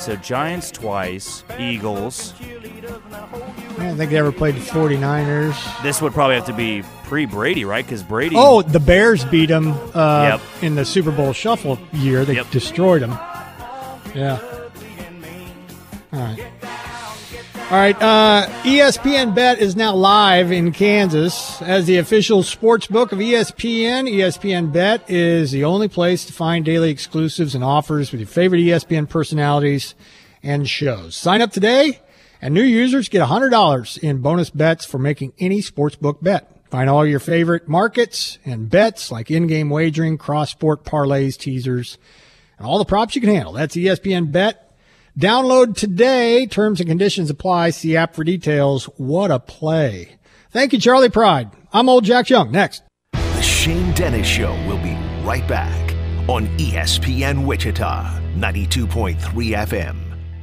[0.00, 2.32] So Giants twice, Eagles.
[2.40, 5.82] I don't think they ever played the 49ers.
[5.82, 7.84] This would probably have to be pre Brady, right?
[7.84, 8.34] Because Brady.
[8.38, 10.62] Oh, the Bears beat them uh, Yep.
[10.62, 12.24] in the Super Bowl shuffle year.
[12.24, 12.50] They Yep.
[12.50, 13.10] destroyed them.
[14.14, 14.38] Yeah.
[16.12, 16.46] All right.
[17.70, 17.94] All right.
[18.02, 24.10] Uh, ESPN Bet is now live in Kansas as the official sports book of ESPN.
[24.10, 28.58] ESPN Bet is the only place to find daily exclusives and offers with your favorite
[28.58, 29.94] ESPN personalities
[30.42, 31.14] and shows.
[31.14, 32.00] Sign up today,
[32.42, 36.50] and new users get $100 in bonus bets for making any sportsbook bet.
[36.72, 41.98] Find all your favorite markets and bets like in-game wagering, cross-sport parlays, teasers,
[42.58, 43.52] and all the props you can handle.
[43.52, 44.69] That's ESPN Bet.
[45.20, 46.46] Download today.
[46.46, 47.70] Terms and conditions apply.
[47.70, 48.86] See app for details.
[48.96, 50.16] What a play.
[50.50, 51.50] Thank you, Charley Pride.
[51.74, 52.50] I'm old Jack Young.
[52.50, 52.82] Next.
[53.12, 55.92] The Shane Dennis Show will be right back
[56.26, 59.96] on ESPN Wichita, 92.3 FM.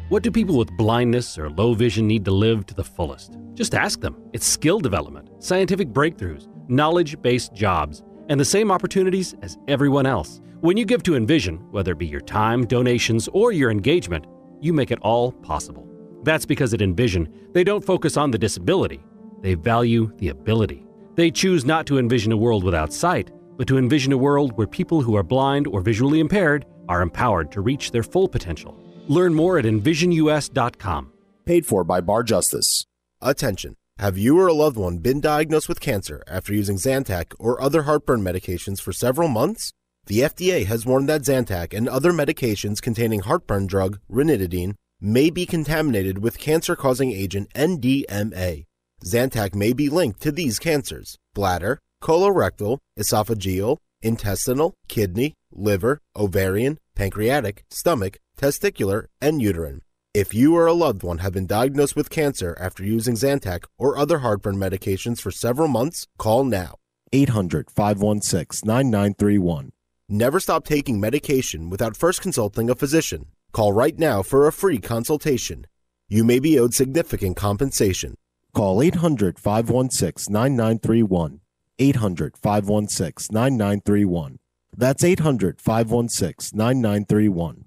[0.10, 3.36] What do people with blindness or low vision need to live to the fullest?
[3.56, 4.16] Just ask them.
[4.34, 10.40] It's skill development, scientific breakthroughs, knowledge based jobs, and the same opportunities as everyone else.
[10.62, 14.28] When you give to Envision, whether it be your time, donations, or your engagement,
[14.62, 15.88] you make it all possible.
[16.24, 19.04] That's because at Envision, they don't focus on the disability,
[19.42, 20.86] they value the ability.
[21.16, 24.68] They choose not to envision a world without sight, but to envision a world where
[24.68, 28.80] people who are blind or visually impaired are empowered to reach their full potential.
[29.08, 31.12] Learn more at envisionus.com.
[31.46, 32.86] Paid for by Bar Justice.
[33.22, 33.76] Attention.
[34.00, 37.84] Have you or a loved one been diagnosed with cancer after using Zantac or other
[37.84, 39.74] heartburn medications for several months?
[40.08, 45.46] The FDA has warned that Zantac and other medications containing heartburn drug, ranitidine, may be
[45.46, 48.68] contaminated with cancer causing agent NDMA.
[49.04, 57.66] Zantac may be linked to these cancers bladder, colorectal, esophageal, intestinal, kidney, liver, ovarian, pancreatic,
[57.70, 59.82] stomach, testicular, and uterine.
[60.14, 63.98] If you or a loved one have been diagnosed with cancer after using Zantac or
[63.98, 66.76] other heartburn medications for several months, call now.
[67.12, 69.72] 800 516 9931.
[70.10, 73.26] Never stop taking medication without first consulting a physician.
[73.52, 75.68] Call right now for a free consultation.
[76.08, 78.16] You may be owed significant compensation.
[78.54, 81.42] Call 800 516 9931.
[81.78, 84.38] 800 516 9931.
[84.78, 87.66] That's 800 516 9931.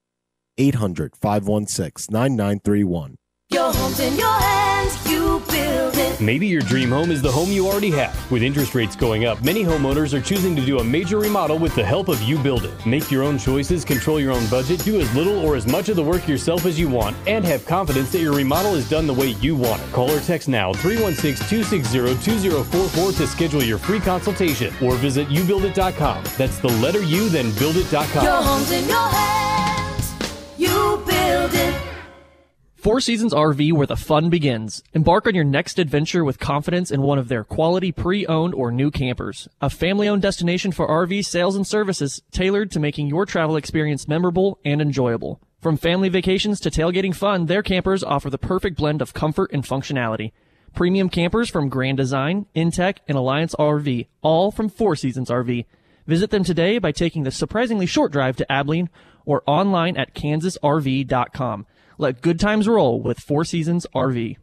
[0.57, 3.17] 800 516 9931.
[3.51, 4.70] Your home's in your it.
[6.21, 8.31] Maybe your dream home is the home you already have.
[8.31, 11.75] With interest rates going up, many homeowners are choosing to do a major remodel with
[11.75, 12.87] the help of You Build It.
[12.87, 15.97] Make your own choices, control your own budget, do as little or as much of
[15.97, 19.15] the work yourself as you want, and have confidence that your remodel is done the
[19.15, 19.91] way you want it.
[19.93, 26.23] Call or text now 316 260 2044 to schedule your free consultation or visit youbuildit.com.
[26.37, 28.25] That's the letter U, then buildit.com.
[28.25, 29.50] Your home's in your hands,
[32.81, 34.83] Four Seasons RV, where the fun begins.
[34.95, 38.91] Embark on your next adventure with confidence in one of their quality pre-owned or new
[38.91, 39.47] campers.
[39.61, 44.59] A family-owned destination for RV sales and services tailored to making your travel experience memorable
[44.65, 45.43] and enjoyable.
[45.61, 49.63] From family vacations to tailgating fun, their campers offer the perfect blend of comfort and
[49.63, 50.33] functionality.
[50.75, 55.67] Premium campers from Grand Design, Intech, and Alliance RV, all from Four Seasons RV.
[56.07, 58.89] Visit them today by taking the surprisingly short drive to Abilene
[59.27, 61.67] or online at kansasrv.com.
[62.01, 64.39] Let good times roll with Four Seasons RV.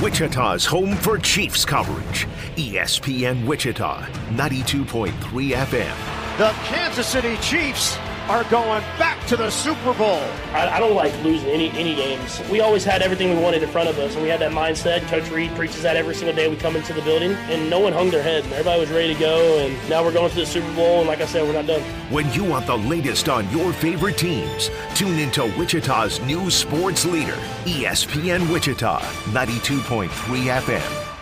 [0.00, 2.28] Wichita's home for Chiefs coverage.
[2.54, 6.38] ESPN Wichita, 92.3 FM.
[6.38, 10.20] The Kansas City Chiefs are going back to the Super Bowl.
[10.52, 12.40] I, I don't like losing any any games.
[12.50, 15.06] We always had everything we wanted in front of us, and we had that mindset.
[15.08, 17.92] Coach Reid preaches that every single day we come into the building, and no one
[17.92, 18.44] hung their head.
[18.44, 21.20] Everybody was ready to go, and now we're going to the Super Bowl, and like
[21.20, 21.82] I said, we're not done.
[22.10, 27.36] When you want the latest on your favorite teams, tune into Wichita's new sports leader,
[27.64, 29.00] ESPN Wichita,
[29.32, 31.13] 92.3 FM.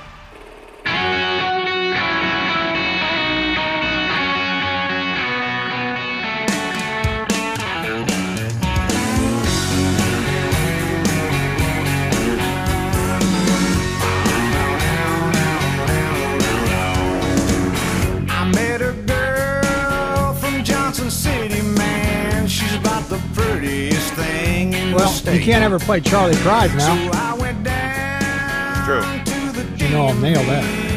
[23.12, 25.38] the prettiest thing in well, the state.
[25.38, 26.96] You can't ever play Charley Pride now.
[26.96, 29.84] So I went down True.
[29.84, 30.88] you know I'll nail that.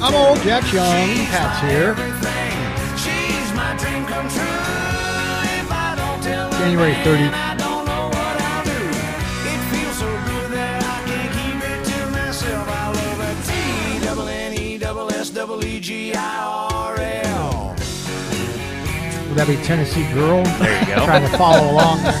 [0.00, 1.08] I'm old Jack Young.
[1.08, 1.94] She's Pat's here.
[6.58, 7.45] January 30th.
[19.36, 20.42] That be Tennessee Girl?
[20.58, 21.04] There you go.
[21.04, 22.12] Trying to follow along there.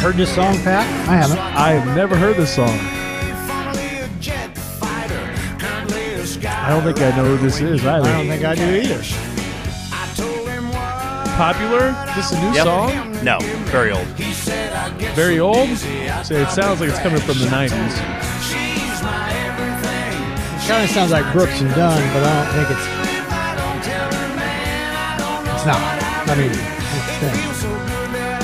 [0.00, 0.86] Heard this song, Pat?
[1.08, 1.38] I haven't.
[1.38, 2.78] I have never heard this song.
[6.40, 8.08] I don't think I know who this is either.
[8.08, 9.02] I don't think I do either.
[11.36, 11.94] Popular?
[12.10, 12.64] Is this a new Yep.
[12.64, 13.24] song?
[13.24, 13.38] No,
[13.70, 14.06] very old.
[15.14, 15.68] Very old?
[16.24, 17.94] So it sounds like it's coming from the 90s.
[20.68, 22.87] Kind of sounds like Brooks and Dunn, but I don't think it's.
[25.68, 26.28] It's not.
[26.28, 26.50] I mean,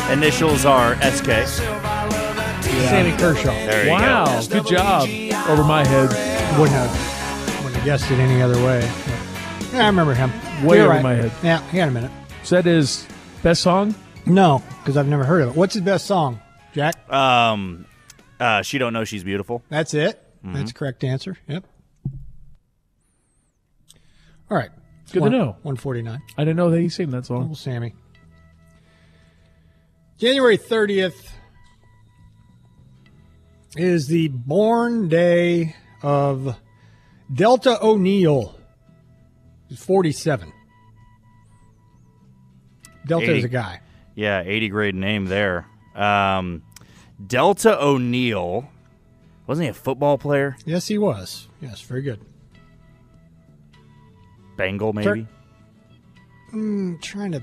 [0.05, 1.47] it's Initials are SK.
[2.85, 3.47] Sammy Kershaw.
[3.47, 4.47] There you wow, go.
[4.61, 5.09] good job.
[5.49, 6.11] Over my head.
[6.59, 8.81] Wouldn't have, wouldn't have guessed it any other way.
[9.73, 10.31] Yeah, I remember him.
[10.67, 11.03] Way You're over right.
[11.03, 11.33] my head.
[11.43, 12.11] Yeah, he had a minute.
[12.43, 13.09] Is that his
[13.43, 13.95] best song?
[14.27, 15.57] No, because I've never heard of it.
[15.57, 16.43] What's his best song,
[16.75, 17.11] Jack?
[17.11, 17.87] Um,
[18.39, 19.63] uh, she don't know she's beautiful.
[19.71, 20.21] That's it.
[20.45, 20.57] Mhm.
[20.57, 21.39] That's the correct answer.
[21.49, 21.65] Yep.
[25.07, 25.13] All right.
[25.13, 25.47] Good One- to know.
[25.63, 26.23] 149.
[26.37, 27.41] I didn't know that he sang that song.
[27.41, 27.95] Little Sammy.
[30.19, 31.31] January 30th
[33.77, 36.57] is the born day of
[37.33, 38.57] Deltha O'Neal.
[39.69, 40.53] He's 47.
[43.07, 43.39] Delta 80.
[43.39, 43.81] is a guy.
[44.15, 45.67] Yeah, 80 grade name there.
[45.95, 46.63] Um,
[47.23, 48.69] Deltha O'Neal.
[49.47, 50.57] Wasn't he a football player?
[50.65, 51.49] Yes, he was.
[51.61, 52.21] Yes, very good.
[54.57, 55.23] Bengal, maybe?
[55.23, 55.29] Tur-
[56.53, 57.43] Mm, trying to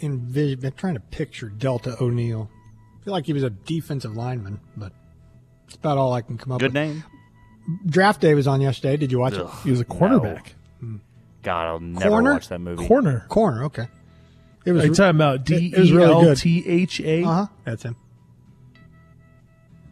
[0.00, 2.50] envision, I'm trying to picture Deltha O'Neal.
[3.00, 4.92] I feel like he was a defensive lineman, but
[5.66, 6.74] it's about all I can come up Good with.
[6.74, 7.04] name.
[7.86, 8.96] Draft day was on yesterday.
[8.96, 9.50] Did you watch Ugh, it?
[9.62, 10.54] He was a cornerback.
[11.42, 12.32] God, I'll never Corner?
[12.32, 12.84] watch that movie.
[12.86, 13.26] Corner.
[13.28, 13.86] Corner, okay.
[14.64, 16.36] It was Are you talking about it- D it was E really good.
[16.38, 17.22] T H A?
[17.24, 17.46] Uh-huh.
[17.64, 17.96] That's him.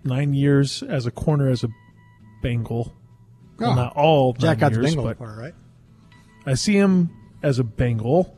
[0.02, 1.68] Nine years as a corner as a
[2.42, 2.94] Bengal.
[3.58, 3.74] Well, Oh.
[3.74, 5.54] not all Jack nine got the Bengal part, right?
[6.50, 7.10] I see him
[7.44, 8.36] as a Bengal.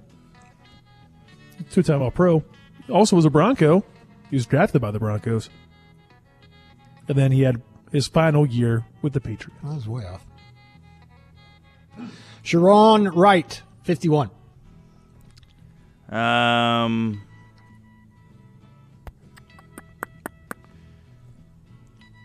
[1.70, 2.44] Two-time All-Pro.
[2.90, 3.86] Also was a Bronco.
[4.28, 5.48] He was drafted by the Broncos.
[7.08, 9.62] And then he had his final year with the Patriots.
[9.62, 10.26] That was way off.
[12.44, 14.30] Sharone Wright, 51.
[16.10, 17.22] Um,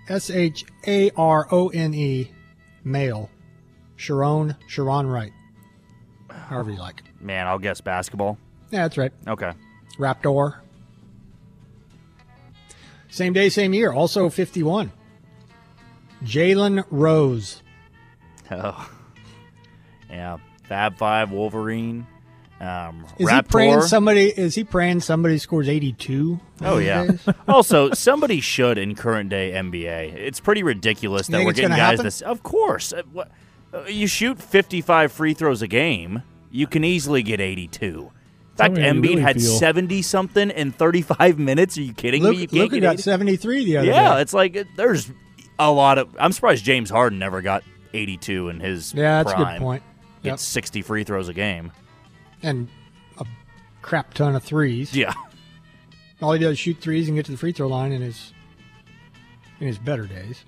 [0.09, 2.29] S H A R O N E,
[2.83, 3.29] male.
[3.95, 5.31] Sharon, Sharone Wright.
[6.47, 7.03] However you like.
[7.21, 8.37] man, I'll guess basketball.
[8.71, 9.11] Yeah, that's right.
[9.27, 9.51] Okay.
[9.97, 10.55] Raptor.
[13.09, 13.91] Same day, same year.
[13.91, 14.91] Also 51.
[16.23, 17.61] Jalen Rose.
[18.49, 18.89] Oh,
[20.09, 20.37] yeah.
[20.69, 22.07] Fab Five Wolverine.
[22.61, 23.35] Um, Is Raptor.
[23.35, 24.27] he praying somebody?
[24.29, 26.39] Is he praying somebody scores 82?
[26.61, 27.11] Oh yeah.
[27.49, 30.13] also, somebody should in current day NBA.
[30.15, 32.05] It's pretty ridiculous You that we're getting guys happen?
[32.05, 32.21] this.
[32.21, 33.31] Of course, Uh, what-
[33.73, 38.11] uh, you shoot fifty-five free throws a game, you can easily get eighty-two.
[38.51, 39.57] In fact, Embiid really had feel.
[39.59, 41.77] seventy something in thirty-five minutes.
[41.77, 42.29] Are you kidding me?
[42.31, 44.21] You Luke, can't Luka get got 80 73 the other Yeah, day.
[44.21, 45.11] it's like it- there's
[45.59, 46.09] a lot of.
[46.19, 48.93] I'm surprised James Harden never got eighty-two in his.
[48.93, 49.83] Yeah, that's a good point.
[50.23, 50.33] Yep.
[50.33, 51.71] Gets sixty free throws a game.
[52.43, 52.67] And
[53.19, 53.25] a
[53.81, 54.95] crap ton of threes.
[54.95, 55.13] Yeah.
[56.21, 58.33] All he does is shoot threes and get to the free throw line in his
[59.59, 60.43] in his better days.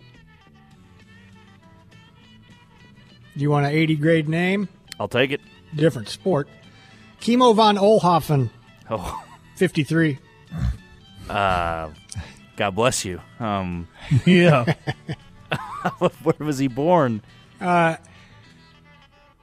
[3.36, 4.68] Do you want an 80 grade name?
[5.00, 5.42] I'll take it.
[5.76, 6.48] Different sport.
[7.20, 8.50] Kimo von Oelhoffen,
[8.90, 9.24] Oh,
[9.56, 10.18] 53.
[11.30, 11.90] uh,
[12.56, 13.22] God bless you.
[13.40, 13.88] Um,
[14.26, 14.74] Yeah.
[16.00, 17.22] where was he born?
[17.62, 17.98] Uh,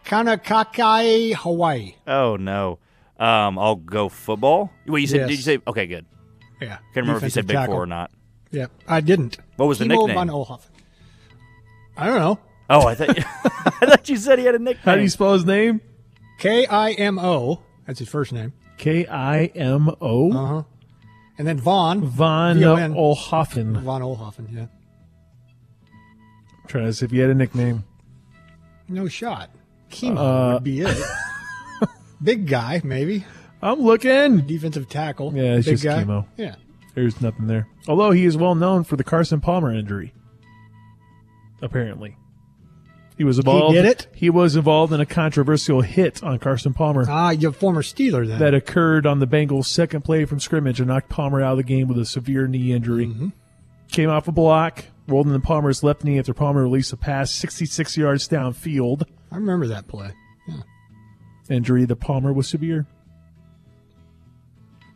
[0.05, 1.95] Kaunakakai, Hawaii.
[2.07, 2.79] Oh no.
[3.19, 4.71] Um, I'll go football.
[4.87, 5.21] Wait, you said?
[5.21, 5.29] Yes.
[5.29, 5.59] Did you say?
[5.67, 6.07] Okay, good.
[6.61, 6.77] Yeah.
[6.77, 7.75] Can't remember if you said Defensive Big tackle.
[7.75, 8.11] Four or not.
[8.51, 9.39] Yeah, I didn't.
[9.57, 10.29] What was the Kimo nickname?
[10.29, 10.69] von Oelhoffen.
[11.97, 12.39] I don't know.
[12.69, 14.83] Oh, I thought I thought you said he had a nickname.
[14.85, 15.81] How do you spell his name?
[16.39, 17.63] K I M O.
[17.87, 18.53] That's his first name.
[18.79, 20.33] K I M O.
[20.33, 20.63] Uh huh.
[21.39, 22.03] And then Von.
[22.07, 22.95] Von V-O-N.
[22.95, 23.83] Oelhoffen.
[23.83, 24.67] Von Oelhoffen, yeah.
[26.67, 27.85] Trying to see if he had a nickname.
[28.89, 29.51] No shot.
[29.91, 30.97] Kimo Uh, would be it.
[32.23, 33.25] Big guy, maybe.
[33.63, 34.47] I'm looking.
[34.47, 35.33] Defensive tackle.
[35.35, 36.03] Yeah, it's Big just guy.
[36.05, 36.27] chemo.
[36.37, 36.57] Yeah.
[36.95, 37.69] There's nothing there.
[37.87, 40.15] Although he is well known for the Carson Palmer injury.
[41.61, 42.17] Apparently.
[43.17, 43.75] He was involved.
[43.75, 44.09] did it?
[44.15, 48.39] He was involved in a controversial hit on Carson Palmer Ah, you're former Steeler then.
[48.41, 51.63] that occurred on the Bengals' second play from scrimmage and knocked Palmer out of the
[51.63, 53.07] game with a severe knee injury.
[53.07, 53.29] Mm-hmm.
[53.91, 57.97] Came off a block, rolled into Palmer's left knee after Palmer released a pass 66
[57.97, 59.05] yards downfield.
[59.33, 60.11] I remember that play.
[60.47, 60.57] Yeah.
[61.49, 62.87] Injury to Palmer was severe.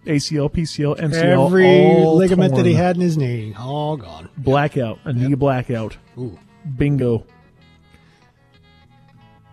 [0.06, 4.28] ACL, PCL, MCL, Every all ligament that he had in his knee, all gone.
[4.36, 5.96] Blackout, a knee blackout.
[6.18, 6.38] Ooh.
[6.76, 7.26] Bingo.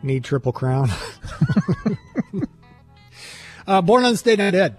[0.03, 0.89] Knee triple crown.
[3.67, 4.77] uh, born on the state of dead.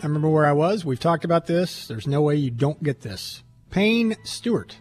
[0.00, 0.84] I remember where I was.
[0.84, 1.86] We've talked about this.
[1.86, 3.42] There's no way you don't get this.
[3.70, 4.76] Payne Stewart.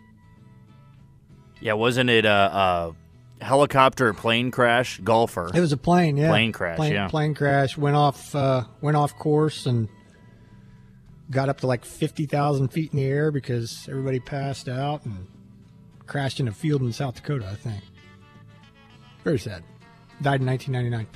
[1.61, 2.93] Yeah, wasn't it a,
[3.39, 4.99] a helicopter plane crash?
[4.99, 5.51] Golfer.
[5.53, 6.29] It was a plane, yeah.
[6.29, 7.07] Plane crash, Plane, yeah.
[7.07, 9.87] Plane crash went off uh, went off course and
[11.31, 15.27] got up to like fifty thousand feet in the air because everybody passed out and
[16.05, 17.83] crashed in a field in South Dakota, I think.
[19.25, 19.63] Very sad.
[20.21, 21.07] Died in 1999.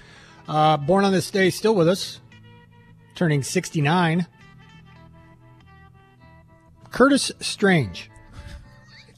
[0.48, 2.20] Uh, born on this day, still with us,
[3.16, 4.28] turning 69.
[6.92, 8.10] Curtis Strange.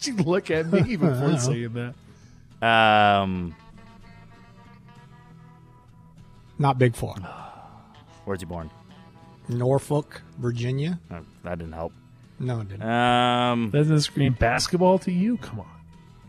[0.03, 1.37] You look at me I before know.
[1.37, 1.93] saying
[2.59, 2.67] that.
[2.67, 3.55] Um,
[6.57, 7.13] Not Big Four.
[8.25, 8.71] Where's he born?
[9.47, 10.99] Norfolk, Virginia.
[11.11, 11.93] Oh, that didn't help.
[12.39, 12.81] No, it didn't.
[12.81, 15.37] Um, Doesn't it scream basketball to you?
[15.37, 15.69] Come on.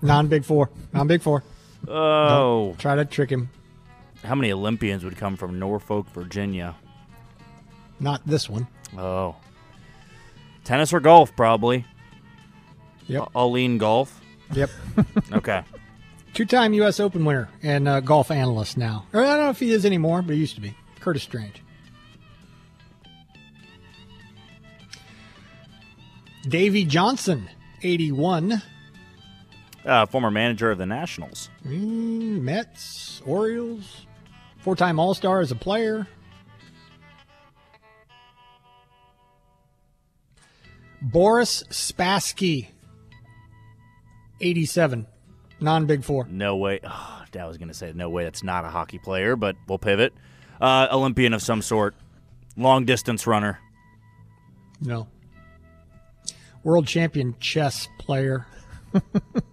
[0.02, 0.68] Non Big Four.
[0.92, 1.42] Non Big Four.
[1.88, 3.50] Oh, try to trick him.
[4.24, 6.76] how many Olympians would come from Norfolk, Virginia?
[8.00, 8.66] Not this one.
[8.96, 9.36] Oh,
[10.64, 11.84] tennis or golf, probably.
[13.08, 13.28] Yep.
[13.34, 14.20] I'll lean golf.
[14.52, 14.70] Yep.
[15.32, 15.62] Okay.
[16.34, 16.98] Two-time U.S.
[17.00, 19.04] Open winner and uh, golf analyst now.
[19.12, 20.74] I don't know if he is anymore, but he used to be.
[21.00, 21.62] Curtis Strange.
[26.48, 27.48] Davey Johnson,
[27.82, 28.62] 81.
[29.84, 31.50] Uh, former manager of the Nationals.
[31.66, 34.06] Mm, Mets, Orioles,
[34.58, 36.06] four-time All-Star as a player.
[41.00, 42.68] Boris Spassky,
[44.40, 45.06] 87.
[45.60, 46.26] Non-Big Four.
[46.28, 46.80] No way.
[46.84, 48.24] Oh, I was going to say no way.
[48.24, 50.12] That's not a hockey player, but we'll pivot.
[50.60, 51.94] Uh, Olympian of some sort.
[52.56, 53.58] Long distance runner.
[54.80, 55.08] No.
[56.62, 58.46] World champion chess player.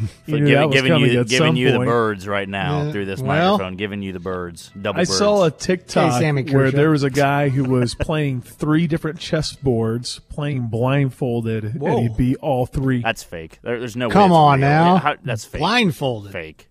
[0.26, 3.20] You For giving, giving you, giving some you the birds right now Yeah, through this
[3.20, 4.70] well- microphone, giving you the birds.
[4.80, 5.16] Double I birds.
[5.18, 9.18] saw a TikTok Hey, Sammy where there was a guy who was playing three different
[9.18, 11.98] chess boards, playing blindfolded, Whoa.
[11.98, 13.02] and he beat all three.
[13.02, 13.58] That's fake.
[13.62, 14.10] There, there's no.
[14.10, 14.68] Come way it's on real.
[14.68, 14.96] now.
[14.98, 15.60] How- that's fake.
[15.60, 16.32] Blindfolded.
[16.32, 16.68] Fake.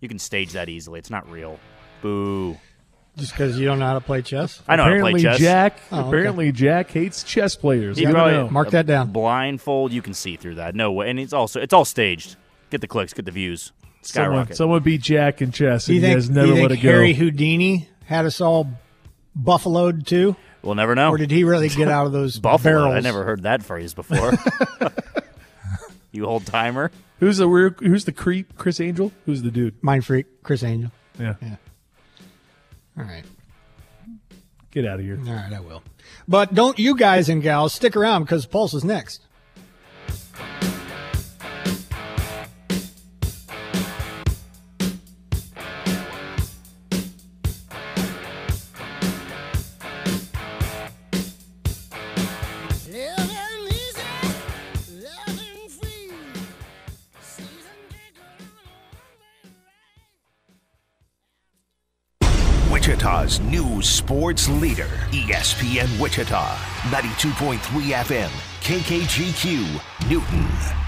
[0.00, 0.98] You can stage that easily.
[0.98, 1.58] It's not real.
[2.02, 2.56] Boo.
[3.16, 4.62] Just because you don't know how to play chess?
[4.68, 5.38] I know how to apparently, play chess.
[5.40, 5.80] Jack.
[5.92, 6.08] Oh, okay.
[6.08, 7.98] apparently, Jack hates chess players.
[7.98, 8.48] He probably- know.
[8.48, 9.10] Mark that down.
[9.10, 10.74] Blindfold, you can see through that.
[10.74, 11.10] No way.
[11.10, 12.36] And it's also it's all staged.
[12.70, 13.72] Get the clicks, get the views.
[14.02, 14.56] Someone, Skyrocket.
[14.56, 16.78] someone beat Jack in chess, and you he think, has do never you think let
[16.78, 16.88] it go.
[16.90, 18.68] Harry Houdini had us all
[19.36, 20.36] buffaloed too?
[20.62, 21.10] we'll never know.
[21.10, 22.72] Or did he really get out of those Buffalo.
[22.86, 22.94] barrels?
[22.94, 24.32] I never heard that phrase before.
[26.12, 26.90] you old timer.
[27.18, 28.56] Who's the weird, Who's the creep?
[28.56, 29.12] Criss Angel.
[29.26, 29.82] Who's the dude?
[29.82, 30.90] Mind freak, Criss Angel.
[31.18, 31.34] Yeah.
[31.42, 31.56] Yeah.
[32.98, 33.24] All right.
[34.70, 35.18] Get out of here.
[35.26, 35.82] All right, I will.
[36.28, 39.22] But don't you guys and gals stick around because Pulse is next.
[63.30, 66.56] Wichita's new sports leader, ESPN Wichita,
[66.90, 67.58] 92.3
[67.92, 68.30] FM,
[68.62, 70.80] KKGQ, Newton.